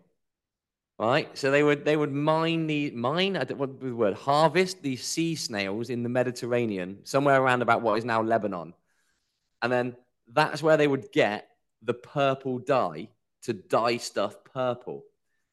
[0.98, 1.36] right?
[1.38, 5.04] So they would they would mine the mine I don't what the word harvest these
[5.04, 8.74] sea snails in the Mediterranean, somewhere around about what is now Lebanon,
[9.62, 9.96] and then
[10.32, 11.48] that's where they would get
[11.82, 13.10] the purple dye
[13.44, 15.04] to dye stuff purple.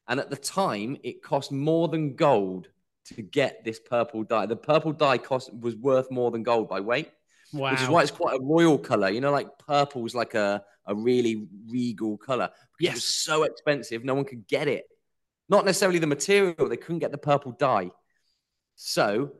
[0.07, 2.67] And at the time, it cost more than gold
[3.05, 4.45] to get this purple dye.
[4.45, 7.11] The purple dye cost was worth more than gold by weight.
[7.53, 7.71] Wow.
[7.71, 9.09] Which is why it's quite a royal color.
[9.09, 12.49] You know, like purple is like a, a really regal color.
[12.79, 12.91] Yes.
[12.91, 14.85] It was so expensive, no one could get it.
[15.49, 17.91] Not necessarily the material, they couldn't get the purple dye.
[18.75, 19.31] So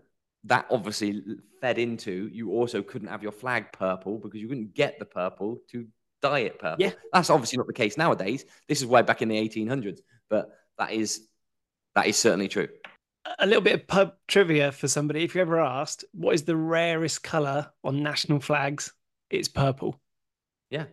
[0.46, 1.22] that obviously
[1.62, 5.60] fed into you also couldn't have your flag purple because you couldn't get the purple
[5.72, 5.88] to
[6.22, 6.84] dye it purple.
[6.84, 6.94] Yeah.
[7.14, 8.46] That's obviously not the case nowadays.
[8.68, 11.28] This is way back in the 1800s, but that is
[11.96, 12.68] that is certainly true.
[13.40, 15.24] A little bit of pub trivia for somebody.
[15.24, 18.94] If you ever asked, what is the rarest color on national flags?
[19.30, 20.00] It's purple.
[20.70, 20.86] Yeah.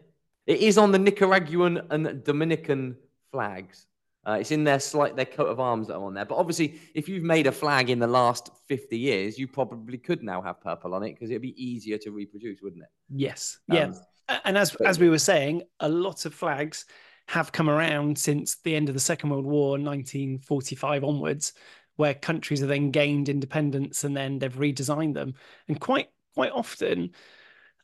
[0.47, 2.97] It is on the Nicaraguan and Dominican
[3.33, 3.87] flags.
[4.27, 6.25] Uh, it's in their slight their coat of arms that are on there.
[6.25, 10.23] But obviously, if you've made a flag in the last 50 years, you probably could
[10.23, 12.89] now have purple on it because it'd be easier to reproduce, wouldn't it?
[13.11, 13.59] Yes.
[13.69, 13.85] Yeah.
[14.29, 16.87] Um, and as as we were saying, a lot of flags
[17.29, 21.53] have come around since the end of the Second World War, 1945 onwards,
[21.97, 25.35] where countries have then gained independence and then they've redesigned them.
[25.69, 27.11] And quite quite often,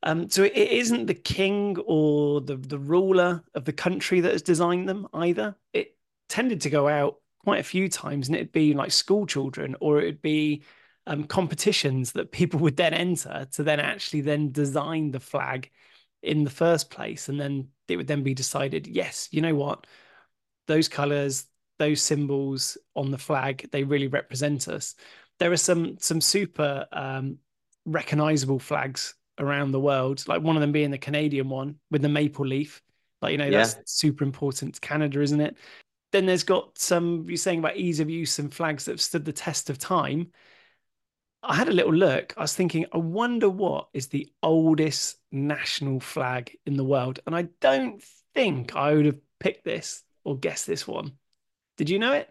[0.03, 4.43] um, so it isn't the king or the the ruler of the country that has
[4.43, 5.57] designed them either.
[5.73, 5.97] It
[6.29, 10.01] tended to go out quite a few times, and it'd be like school children, or
[10.01, 10.63] it'd be
[11.07, 15.71] um, competitions that people would then enter to then actually then design the flag
[16.23, 19.87] in the first place, and then it would then be decided, yes, you know what,
[20.67, 21.47] those colors,
[21.79, 24.95] those symbols on the flag, they really represent us.
[25.39, 27.39] There are some some super um,
[27.85, 32.09] recognizable flags around the world, like one of them being the Canadian one with the
[32.09, 32.83] maple leaf.
[33.23, 33.83] Like, you know, that's yeah.
[33.85, 35.57] super important to Canada, isn't it?
[36.13, 39.25] Then there's got some, you're saying about ease of use and flags that have stood
[39.25, 40.33] the test of time.
[41.43, 42.35] I had a little look.
[42.37, 47.21] I was thinking, I wonder what is the oldest national flag in the world.
[47.27, 48.03] And I don't
[48.35, 51.13] think I would have picked this or guessed this one.
[51.77, 52.29] Did you know it?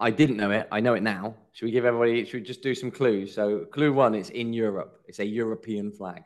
[0.00, 0.68] I didn't know it.
[0.72, 1.34] I know it now.
[1.52, 2.24] Should we give everybody?
[2.24, 3.34] Should we just do some clues?
[3.34, 5.02] So, clue one: it's in Europe.
[5.06, 6.22] It's a European flag.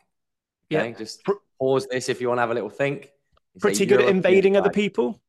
[0.72, 0.96] Okay, yeah.
[0.96, 1.22] just
[1.58, 3.10] pause this if you want to have a little think.
[3.54, 4.64] It's Pretty good at invading flag.
[4.64, 5.20] other people.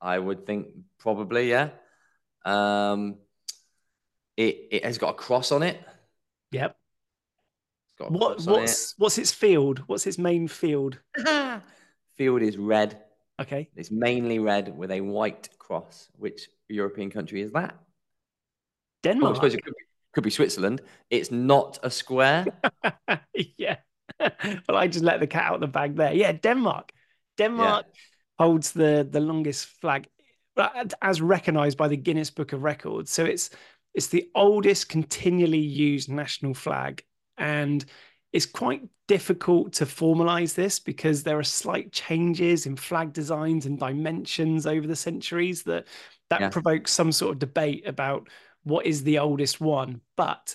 [0.00, 0.68] I would think
[0.98, 1.70] probably, yeah.
[2.44, 3.16] Um,
[4.36, 5.80] it it has got a cross on it.
[6.52, 6.76] Yep.
[8.08, 8.94] What what's it.
[8.98, 9.82] what's its field?
[9.86, 10.98] What's its main field?
[12.16, 13.02] field is red.
[13.40, 13.68] Okay.
[13.76, 16.08] It's mainly red with a white cross.
[16.18, 17.78] Which European country is that?
[19.04, 19.30] Denmark.
[19.30, 20.82] Oh, I suppose it could be, could be Switzerland.
[21.10, 22.44] It's not a square.
[23.56, 23.76] yeah.
[24.20, 26.12] well, I just let the cat out of the bag there.
[26.12, 26.90] Yeah, Denmark.
[27.38, 28.44] Denmark yeah.
[28.44, 30.08] holds the the longest flag
[31.00, 33.12] as recognized by the Guinness Book of Records.
[33.12, 33.50] So it's
[33.94, 37.02] it's the oldest continually used national flag
[37.38, 37.84] and
[38.32, 43.78] it's quite difficult to formalize this because there are slight changes in flag designs and
[43.78, 45.86] dimensions over the centuries that
[46.28, 46.48] that yeah.
[46.48, 48.28] provokes some sort of debate about
[48.62, 50.54] what is the oldest one but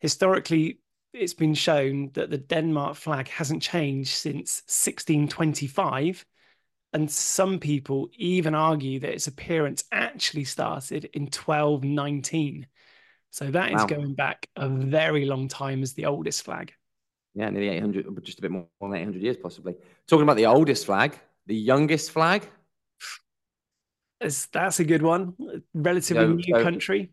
[0.00, 0.80] historically
[1.12, 6.26] it's been shown that the Denmark flag hasn't changed since 1625
[6.92, 12.66] and some people even argue that its appearance actually started in 1219
[13.30, 13.86] so that is wow.
[13.86, 16.72] going back a very long time as the oldest flag
[17.36, 19.74] yeah, nearly 800, just a bit more than 800 years, possibly.
[20.06, 22.48] Talking about the oldest flag, the youngest flag.
[24.22, 25.34] It's, that's a good one.
[25.74, 27.12] Relatively so, new so, country.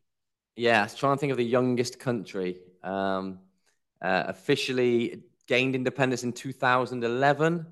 [0.55, 2.57] Yeah, I was trying to think of the youngest country.
[2.81, 3.39] Um,
[4.01, 7.65] uh, officially gained independence in 2011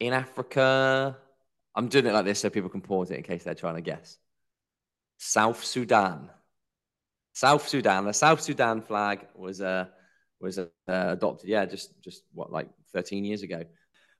[0.00, 1.16] in Africa.
[1.74, 3.80] I'm doing it like this so people can pause it in case they're trying to
[3.80, 4.18] guess.
[5.16, 6.28] South Sudan.
[7.32, 8.04] South Sudan.
[8.04, 9.84] The South Sudan flag was a uh,
[10.40, 11.48] was uh, adopted.
[11.48, 13.64] Yeah, just just what like 13 years ago.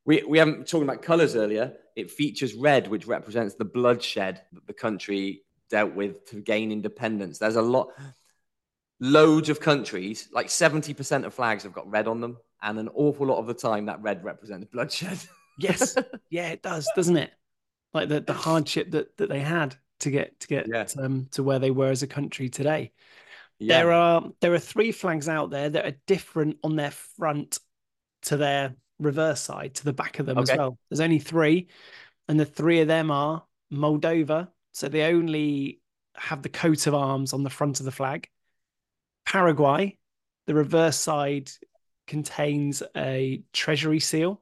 [0.04, 1.74] We we haven't talking about colors earlier.
[1.96, 7.38] It features red, which represents the bloodshed that the country dealt with to gain independence.
[7.38, 7.88] There's a lot,
[9.00, 13.26] loads of countries, like 70% of flags have got red on them, and an awful
[13.26, 15.18] lot of the time that red represents bloodshed.
[15.59, 15.96] yes,
[16.31, 17.33] yeah, it does, doesn't it?
[17.94, 20.87] Like the the hardship that that they had to get to get yeah.
[20.98, 22.92] um, to where they were as a country today.
[23.58, 23.78] Yeah.
[23.78, 27.58] There are there are three flags out there that are different on their front
[28.22, 30.52] to their reverse side to the back of them okay.
[30.52, 30.78] as well.
[30.88, 31.68] There's only three,
[32.28, 35.80] and the three of them are Moldova, so they only
[36.16, 38.28] have the coat of arms on the front of the flag.
[39.26, 39.98] Paraguay,
[40.46, 41.50] the reverse side
[42.06, 44.40] contains a treasury seal,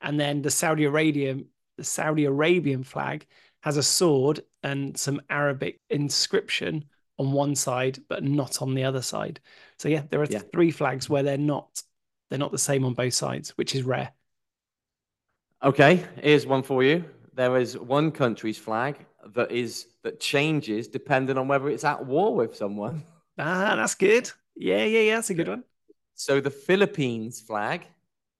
[0.00, 3.26] and then the Saudi Arabian the Saudi Arabian flag
[3.62, 6.84] has a sword and some Arabic inscription
[7.20, 9.38] on one side but not on the other side.
[9.76, 10.40] So yeah, there are yeah.
[10.52, 11.82] three flags where they're not
[12.30, 14.12] they're not the same on both sides, which is rare.
[15.62, 17.04] Okay, here's one for you.
[17.34, 19.04] There is one country's flag
[19.34, 23.04] that is that changes depending on whether it's at war with someone.
[23.42, 24.30] Ah, that's good.
[24.54, 25.64] Yeah, yeah, yeah, that's a good one.
[26.14, 27.86] So the Philippines flag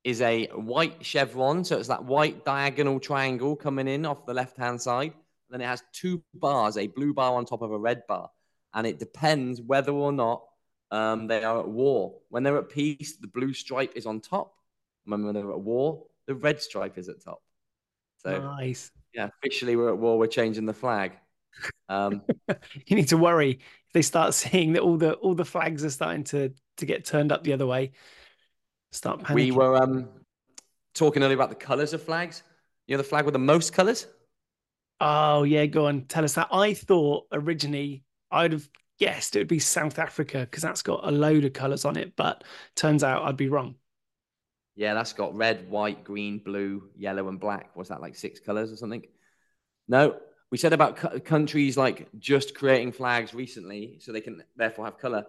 [0.04, 4.82] is a white chevron, so it's that white diagonal triangle coming in off the left-hand
[4.82, 5.14] side.
[5.48, 8.28] Then it has two bars, a blue bar on top of a red bar
[8.74, 10.44] and it depends whether or not
[10.90, 12.14] um, they are at war.
[12.28, 14.54] When they're at peace, the blue stripe is on top.
[15.04, 17.42] When they're at war, the red stripe is at top.
[18.18, 18.90] So nice.
[19.14, 20.18] Yeah, officially we're at war.
[20.18, 21.12] We're changing the flag.
[21.88, 22.22] Um,
[22.86, 25.90] you need to worry if they start seeing that all the all the flags are
[25.90, 27.92] starting to to get turned up the other way.
[28.92, 29.34] Start panicking.
[29.34, 30.08] We were um,
[30.94, 32.42] talking earlier about the colors of flags.
[32.86, 34.06] You know the flag with the most colors.
[35.00, 36.02] Oh yeah, go on.
[36.02, 36.48] Tell us that.
[36.52, 38.68] I thought originally I'd have
[38.98, 42.14] guessed it would be South Africa because that's got a load of colors on it,
[42.16, 42.44] but
[42.76, 43.76] turns out I'd be wrong.
[44.76, 47.76] Yeah, that's got red, white, green, blue, yellow, and black.
[47.76, 49.02] Was that like six colors or something?
[49.88, 50.16] No,
[50.50, 55.24] we said about countries like just creating flags recently so they can therefore have color.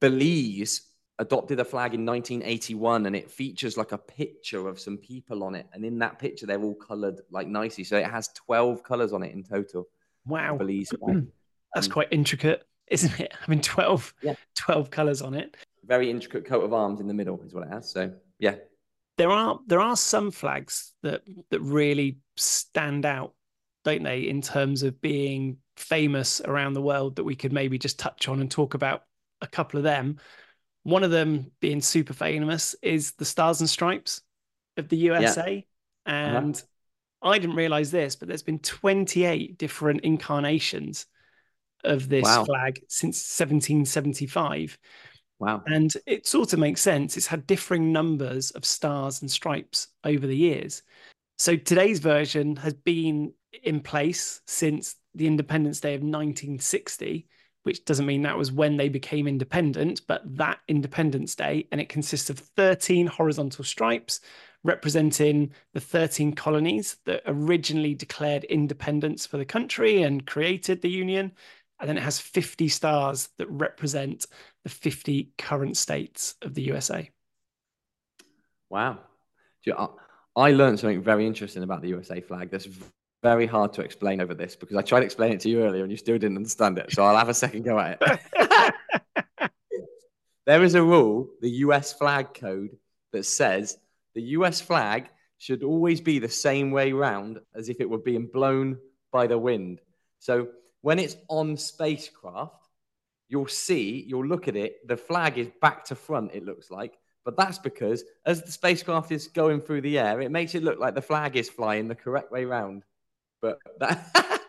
[0.00, 0.82] Belize
[1.18, 5.54] adopted a flag in 1981 and it features like a picture of some people on
[5.54, 5.66] it.
[5.72, 7.84] And in that picture, they're all colored like nicely.
[7.84, 9.88] So it has 12 colors on it in total.
[10.26, 10.56] Wow.
[10.56, 10.92] Belize
[11.74, 13.32] That's um, quite intricate, isn't it?
[13.46, 14.34] I mean, 12, yeah.
[14.58, 15.56] 12 colors on it.
[15.84, 17.90] Very intricate coat of arms in the middle is what it has.
[17.90, 18.56] So yeah.
[19.18, 23.34] There are there are some flags that that really stand out,
[23.84, 27.98] don't they, in terms of being famous around the world that we could maybe just
[27.98, 29.04] touch on and talk about
[29.40, 30.18] a couple of them.
[30.84, 34.22] One of them being super famous is the Stars and Stripes
[34.76, 35.64] of the USA.
[36.06, 36.12] Yeah.
[36.12, 36.38] Uh-huh.
[36.38, 37.30] And uh-huh.
[37.30, 41.06] I didn't realize this, but there's been 28 different incarnations
[41.84, 42.44] of this wow.
[42.44, 44.78] flag since 1775.
[45.38, 45.62] Wow.
[45.66, 47.16] And it sort of makes sense.
[47.16, 50.82] It's had differing numbers of stars and stripes over the years.
[51.38, 53.32] So today's version has been
[53.64, 57.26] in place since the Independence Day of 1960
[57.62, 61.68] which doesn't mean that was when they became independent, but that Independence Day.
[61.70, 64.20] And it consists of 13 horizontal stripes
[64.64, 71.32] representing the 13 colonies that originally declared independence for the country and created the Union.
[71.82, 74.26] And then it has 50 stars that represent
[74.62, 77.10] the 50 current states of the USA.
[78.70, 79.00] Wow.
[80.36, 82.52] I learned something very interesting about the USA flag.
[82.52, 82.68] that's
[83.20, 85.82] very hard to explain over this because I tried to explain it to you earlier
[85.82, 86.92] and you still didn't understand it.
[86.92, 89.50] So I'll have a second go at it.
[90.46, 92.76] there is a rule, the US flag code,
[93.12, 93.76] that says
[94.14, 95.08] the US flag
[95.38, 98.78] should always be the same way round as if it were being blown
[99.10, 99.80] by the wind.
[100.20, 100.48] So
[100.82, 102.68] when it's on spacecraft,
[103.28, 106.98] you'll see, you'll look at it, the flag is back to front, it looks like.
[107.24, 110.78] But that's because as the spacecraft is going through the air, it makes it look
[110.78, 112.82] like the flag is flying the correct way round.
[113.40, 114.40] But that.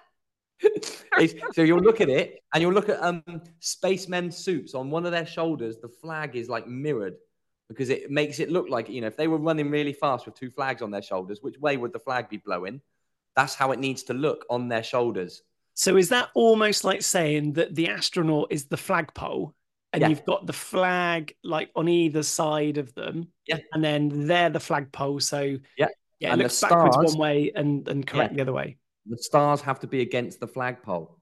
[1.54, 3.24] so you'll look at it and you'll look at um,
[3.60, 5.78] spacemen suits on one of their shoulders.
[5.78, 7.16] The flag is like mirrored
[7.70, 10.36] because it makes it look like, you know, if they were running really fast with
[10.36, 12.82] two flags on their shoulders, which way would the flag be blowing?
[13.36, 15.44] That's how it needs to look on their shoulders.
[15.74, 19.54] So is that almost like saying that the astronaut is the flagpole
[19.92, 20.08] and yeah.
[20.08, 23.30] you've got the flag like on either side of them?
[23.48, 23.60] Yeah.
[23.74, 25.20] And then they're the flagpole.
[25.20, 25.88] So yeah,
[26.20, 28.38] yeah, it and looks backwards one way and, and correct yeah.
[28.38, 31.18] the other way the stars have to be against the flagpole.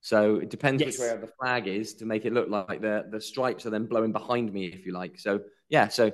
[0.00, 0.98] So it depends yes.
[0.98, 3.84] which way the flag is to make it look like the, the stripes are then
[3.84, 5.18] blowing behind me, if you like.
[5.18, 6.10] So, yeah, so,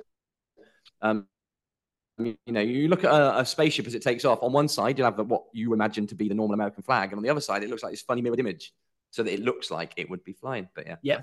[1.03, 1.27] um,
[2.18, 4.42] you know, you look at a, a, spaceship as it takes off.
[4.42, 7.10] On one side, you'll have the, what you imagine to be the normal American flag.
[7.10, 8.72] And on the other side, it looks like this funny mirrored image
[9.10, 10.68] so that it looks like it would be flying.
[10.74, 10.96] But yeah.
[11.02, 11.20] Yeah.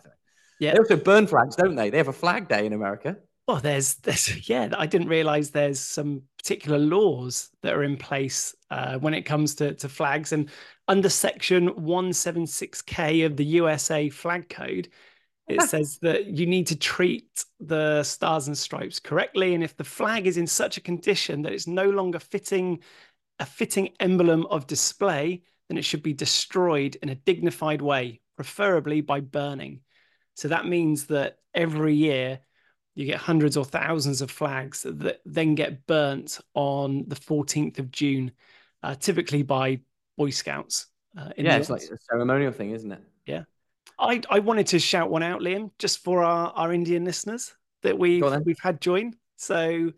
[0.60, 0.74] Yeah.
[0.74, 1.90] They also burn flags, don't they?
[1.90, 3.18] They have a flag day in America.
[3.48, 8.56] Oh, there's, there's, yeah, I didn't realize there's some particular laws that are in place
[8.70, 10.32] uh, when it comes to, to flags.
[10.32, 10.50] And
[10.88, 14.90] under section 176K of the USA flag code,
[15.48, 19.54] it says that you need to treat the stars and stripes correctly.
[19.54, 22.80] And if the flag is in such a condition that it's no longer fitting
[23.40, 29.02] a fitting emblem of display, then it should be destroyed in a dignified way, preferably
[29.02, 29.82] by burning.
[30.36, 32.40] So that means that every year,
[32.96, 37.90] you get hundreds or thousands of flags that then get burnt on the 14th of
[37.92, 38.32] June,
[38.84, 39.80] uh, typically by
[40.16, 40.88] Boy Scouts.
[41.18, 43.02] Uh, yeah, it's like a ceremonial thing, isn't it?
[43.26, 43.44] Yeah.
[44.00, 47.98] I, I wanted to shout one out, Liam, just for our, our Indian listeners that
[47.98, 49.16] we've, we've had join.
[49.38, 49.92] So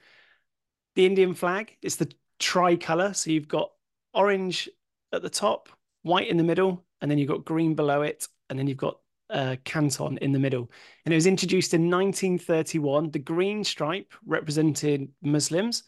[0.95, 3.13] the Indian flag is the tricolour.
[3.13, 3.71] So you've got
[4.13, 4.69] orange
[5.13, 5.69] at the top,
[6.03, 8.99] white in the middle, and then you've got green below it, and then you've got
[9.29, 10.69] uh, canton in the middle.
[11.05, 13.11] And it was introduced in 1931.
[13.11, 15.83] The green stripe represented Muslims,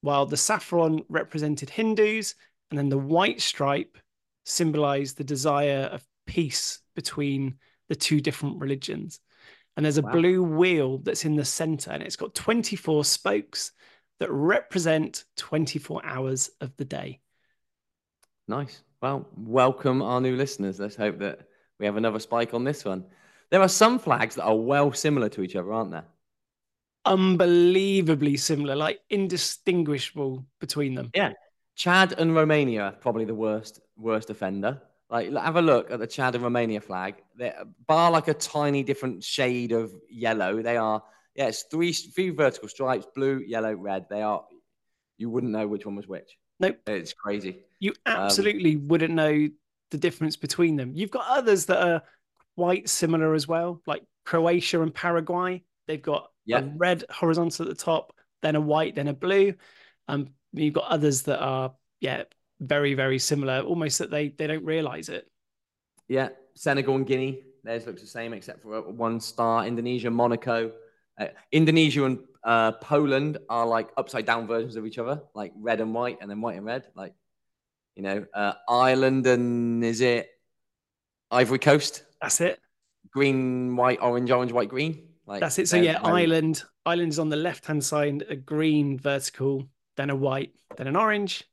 [0.00, 2.34] while the saffron represented Hindus,
[2.70, 3.96] and then the white stripe
[4.44, 7.56] symbolized the desire of peace between
[7.88, 9.20] the two different religions.
[9.76, 10.12] And there's a wow.
[10.12, 13.72] blue wheel that's in the center, and it's got 24 spokes
[14.20, 17.20] that represent 24 hours of the day.
[18.46, 18.82] Nice.
[19.00, 20.78] Well, welcome our new listeners.
[20.78, 21.40] Let's hope that
[21.78, 23.04] we have another spike on this one.
[23.50, 26.06] There are some flags that are well similar to each other, aren't there?
[27.04, 31.10] Unbelievably similar, like indistinguishable between them.
[31.14, 31.32] Yeah.
[31.74, 34.80] Chad and Romania probably the worst worst offender.
[35.10, 37.16] Like have a look at the Chad and Romania flag.
[37.36, 40.62] They're, bar like a tiny different shade of yellow.
[40.62, 41.02] They are
[41.34, 44.06] yeah, it's three three vertical stripes, blue, yellow, red.
[44.08, 44.44] They are
[45.18, 46.36] you wouldn't know which one was which.
[46.60, 46.78] Nope.
[46.86, 47.58] It's crazy.
[47.80, 49.48] You um, absolutely um, wouldn't know
[49.90, 50.92] the difference between them.
[50.94, 52.02] You've got others that are
[52.56, 55.62] quite similar as well, like Croatia and Paraguay.
[55.86, 59.54] They've got a red horizontal at the top, then a white, then a blue.
[60.08, 62.24] Um, you've got others that are yeah
[62.60, 65.30] very very similar, almost that they they don't realize it.
[66.08, 67.42] Yeah, Senegal and Guinea.
[67.62, 69.66] Theirs looks the same except for one star.
[69.66, 70.72] Indonesia, Monaco,
[71.18, 75.80] uh, Indonesia and uh, Poland are like upside down versions of each other, like red
[75.80, 76.86] and white, and then white and red.
[76.94, 77.14] Like
[77.96, 80.28] you know, uh, Ireland and is it
[81.30, 82.04] Ivory Coast?
[82.20, 82.60] That's it.
[83.10, 85.08] Green, white, orange, orange, white, green.
[85.26, 85.68] Like that's it.
[85.68, 86.64] So yeah, Ireland.
[86.86, 90.96] Ireland is on the left hand side, a green vertical, then a white, then an
[90.96, 91.44] orange,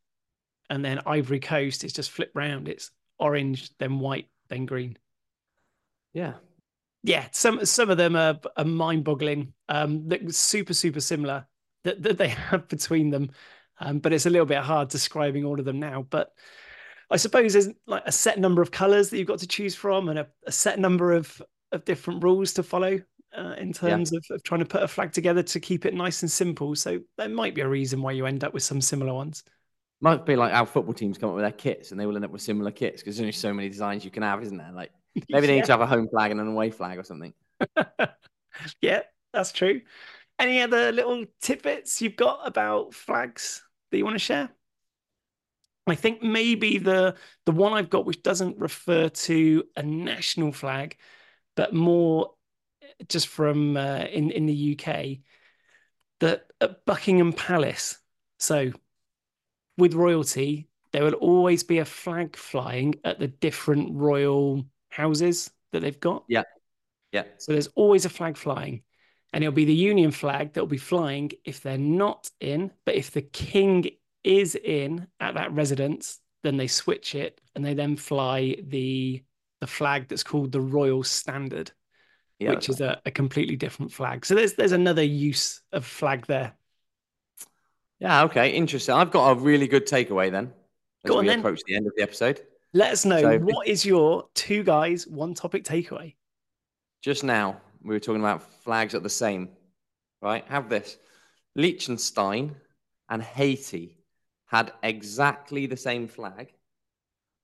[0.72, 2.70] and then Ivory Coast is just flipped round.
[2.70, 4.98] It's orange, then white, then green.
[6.14, 6.36] Yeah.
[7.04, 9.54] Yeah, some some of them are, are mind-boggling.
[9.68, 11.46] Um, super super similar
[11.84, 13.32] that, that they have between them,
[13.80, 16.06] um, but it's a little bit hard describing all of them now.
[16.10, 16.32] But
[17.10, 20.08] I suppose there's like a set number of colors that you've got to choose from,
[20.08, 21.42] and a, a set number of
[21.74, 23.00] of different rules to follow
[23.36, 24.20] uh, in terms yeah.
[24.20, 26.76] of, of trying to put a flag together to keep it nice and simple.
[26.76, 29.44] So there might be a reason why you end up with some similar ones.
[30.02, 32.26] Might be like how football teams come up with their kits and they will end
[32.26, 34.72] up with similar kits because there's only so many designs you can have, isn't there?
[34.74, 34.92] Like
[35.30, 35.60] maybe they yeah.
[35.60, 37.34] need to have a home flag and an away flag or something.
[38.82, 39.82] yeah, that's true.
[40.40, 44.50] Any other little tidbits you've got about flags that you want to share?
[45.88, 50.98] I think maybe the the one I've got, which doesn't refer to a national flag,
[51.56, 52.34] but more
[53.08, 55.20] just from uh, in in the UK
[56.20, 57.98] that at Buckingham Palace.
[58.40, 58.72] So
[59.78, 65.82] with royalty, there will always be a flag flying at the different royal houses that
[65.82, 66.24] they've got.
[66.28, 66.44] Yeah.
[67.12, 67.24] Yeah.
[67.38, 68.84] So there's always a flag flying.
[69.34, 72.72] And it'll be the Union flag that will be flying if they're not in.
[72.86, 73.90] But if the king
[74.24, 79.24] is in at that residence, then they switch it and they then fly the
[79.62, 81.72] the flag that's called the Royal Standard
[82.42, 84.26] yeah, which is a, a, completely different flag.
[84.26, 86.54] So there's there's another use of flag there.
[88.02, 88.96] Yeah, okay, interesting.
[88.96, 90.52] I've got a really good takeaway then.
[91.06, 91.40] As Go on, we then.
[91.40, 92.42] approach the end of the episode.
[92.74, 96.16] Let us know so, what is your two guys, one topic takeaway.
[97.04, 99.50] Just now, we were talking about flags at the same,
[100.20, 100.44] right?
[100.48, 100.98] Have this.
[101.56, 102.56] Liechtenstein
[103.10, 103.98] and Haiti
[104.48, 106.52] had exactly the same flag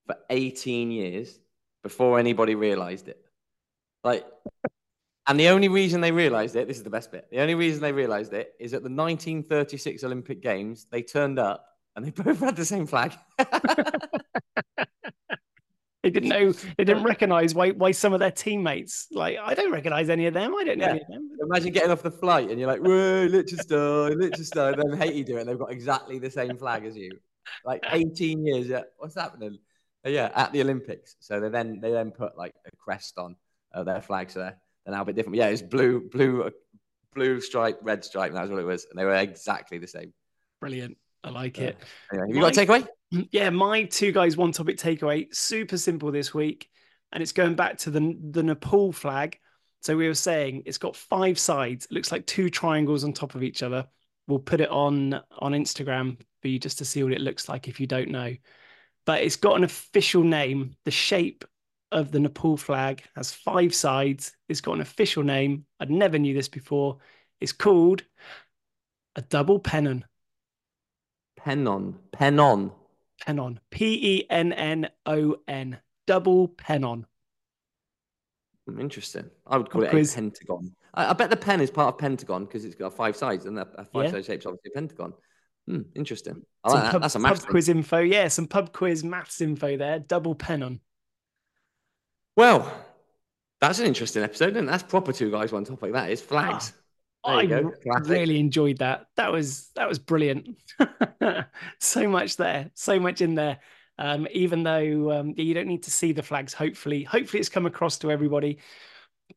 [0.07, 1.39] for 18 years
[1.83, 3.23] before anybody realized it.
[4.03, 4.25] Like
[5.27, 7.27] and the only reason they realized it, this is the best bit.
[7.29, 11.65] The only reason they realized it is at the 1936 Olympic Games, they turned up
[11.95, 13.11] and they both had the same flag.
[13.37, 13.45] they
[16.09, 20.09] didn't know, they didn't recognize why, why some of their teammates, like, I don't recognize
[20.09, 20.55] any of them.
[20.55, 20.91] I don't know yeah.
[20.91, 21.29] any of them.
[21.41, 24.77] Imagine getting off the flight and you're like, whoa, Liechtenstein, Liechtenstein.
[24.77, 27.11] Then Haiti do it and they've got exactly the same flag as you.
[27.65, 28.67] Like 18 years.
[28.67, 28.83] Yeah.
[28.95, 29.59] What's happening?
[30.05, 31.17] Yeah, at the Olympics.
[31.19, 33.35] So they then they then put like a crest on
[33.73, 34.57] uh, their flags there
[34.87, 35.35] they're now a bit different.
[35.35, 36.49] Yeah, it's blue, blue,
[37.13, 38.31] blue stripe, red stripe.
[38.31, 40.13] That was what it was, and they were exactly the same.
[40.61, 40.97] Brilliant.
[41.25, 41.77] I like it.
[42.13, 42.87] Anyway, you my, got a takeaway?
[43.31, 45.33] Yeah, my two guys, one topic takeaway.
[45.33, 46.69] Super simple this week,
[47.13, 49.39] and it's going back to the the Nepal flag.
[49.81, 51.85] So we were saying it's got five sides.
[51.85, 53.87] It looks like two triangles on top of each other.
[54.27, 57.67] We'll put it on on Instagram for you just to see what it looks like
[57.67, 58.35] if you don't know.
[59.05, 60.75] But it's got an official name.
[60.83, 61.45] The shape
[61.91, 64.33] of the Nepal flag has five sides.
[64.49, 65.65] It's got an official name.
[65.79, 66.97] I never knew this before.
[67.39, 68.03] It's called
[69.15, 70.05] a double pennon.
[71.37, 71.95] Pennon.
[72.11, 72.71] Pennon.
[73.25, 73.59] Pennon.
[73.71, 75.79] P E N N O N.
[76.05, 77.05] Double pennon.
[78.67, 79.29] Hmm, interesting.
[79.45, 80.13] I would call it quiz.
[80.13, 80.75] a pentagon.
[80.93, 83.57] I, I, bet the pen is part of pentagon because it's got five sides, and
[83.57, 85.13] a five side shape is obviously a pentagon.
[85.67, 86.43] Hmm, interesting.
[86.65, 87.99] Like pub, That's a math pub quiz info.
[87.99, 89.99] Yeah, some pub quiz maths info there.
[89.99, 90.79] Double pennon.
[92.37, 92.71] Well,
[93.59, 95.91] that's an interesting episode, and that's proper two guys one topic.
[95.93, 96.71] That is flags.
[97.23, 97.43] Oh, I
[98.05, 99.07] really enjoyed that.
[99.15, 100.55] That was that was brilliant.
[101.79, 103.59] so much there, so much in there.
[103.97, 107.65] Um, even though um, you don't need to see the flags, hopefully, hopefully it's come
[107.65, 108.59] across to everybody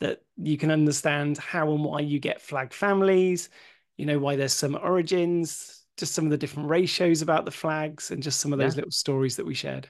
[0.00, 3.48] that you can understand how and why you get flag families.
[3.96, 8.10] You know why there's some origins, just some of the different ratios about the flags,
[8.10, 8.80] and just some of those yeah.
[8.80, 9.88] little stories that we shared.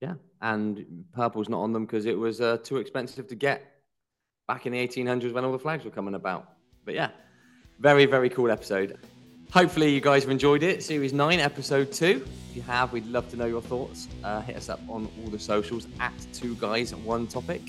[0.00, 3.62] Yeah, and purple's not on them because it was uh, too expensive to get
[4.46, 6.52] back in the 1800s when all the flags were coming about.
[6.84, 7.10] But yeah,
[7.80, 8.98] very, very cool episode.
[9.52, 10.82] Hopefully, you guys have enjoyed it.
[10.82, 12.26] Series 9, Episode 2.
[12.50, 14.08] If you have, we'd love to know your thoughts.
[14.24, 17.62] Uh, hit us up on all the socials at Two Guys One Topic.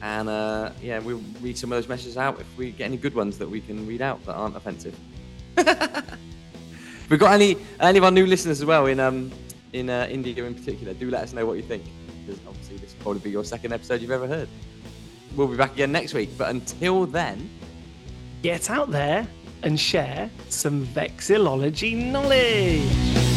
[0.00, 3.14] And uh, yeah, we'll read some of those messages out if we get any good
[3.14, 4.96] ones that we can read out that aren't offensive.
[7.08, 9.32] we've got any any of our new listeners as well in um
[9.72, 11.84] in uh, India in particular, do let us know what you think.
[12.26, 14.48] Because obviously, this will probably be your second episode you've ever heard.
[15.36, 16.30] We'll be back again next week.
[16.36, 17.50] But until then,
[18.42, 19.26] get out there
[19.62, 23.27] and share some vexillology knowledge.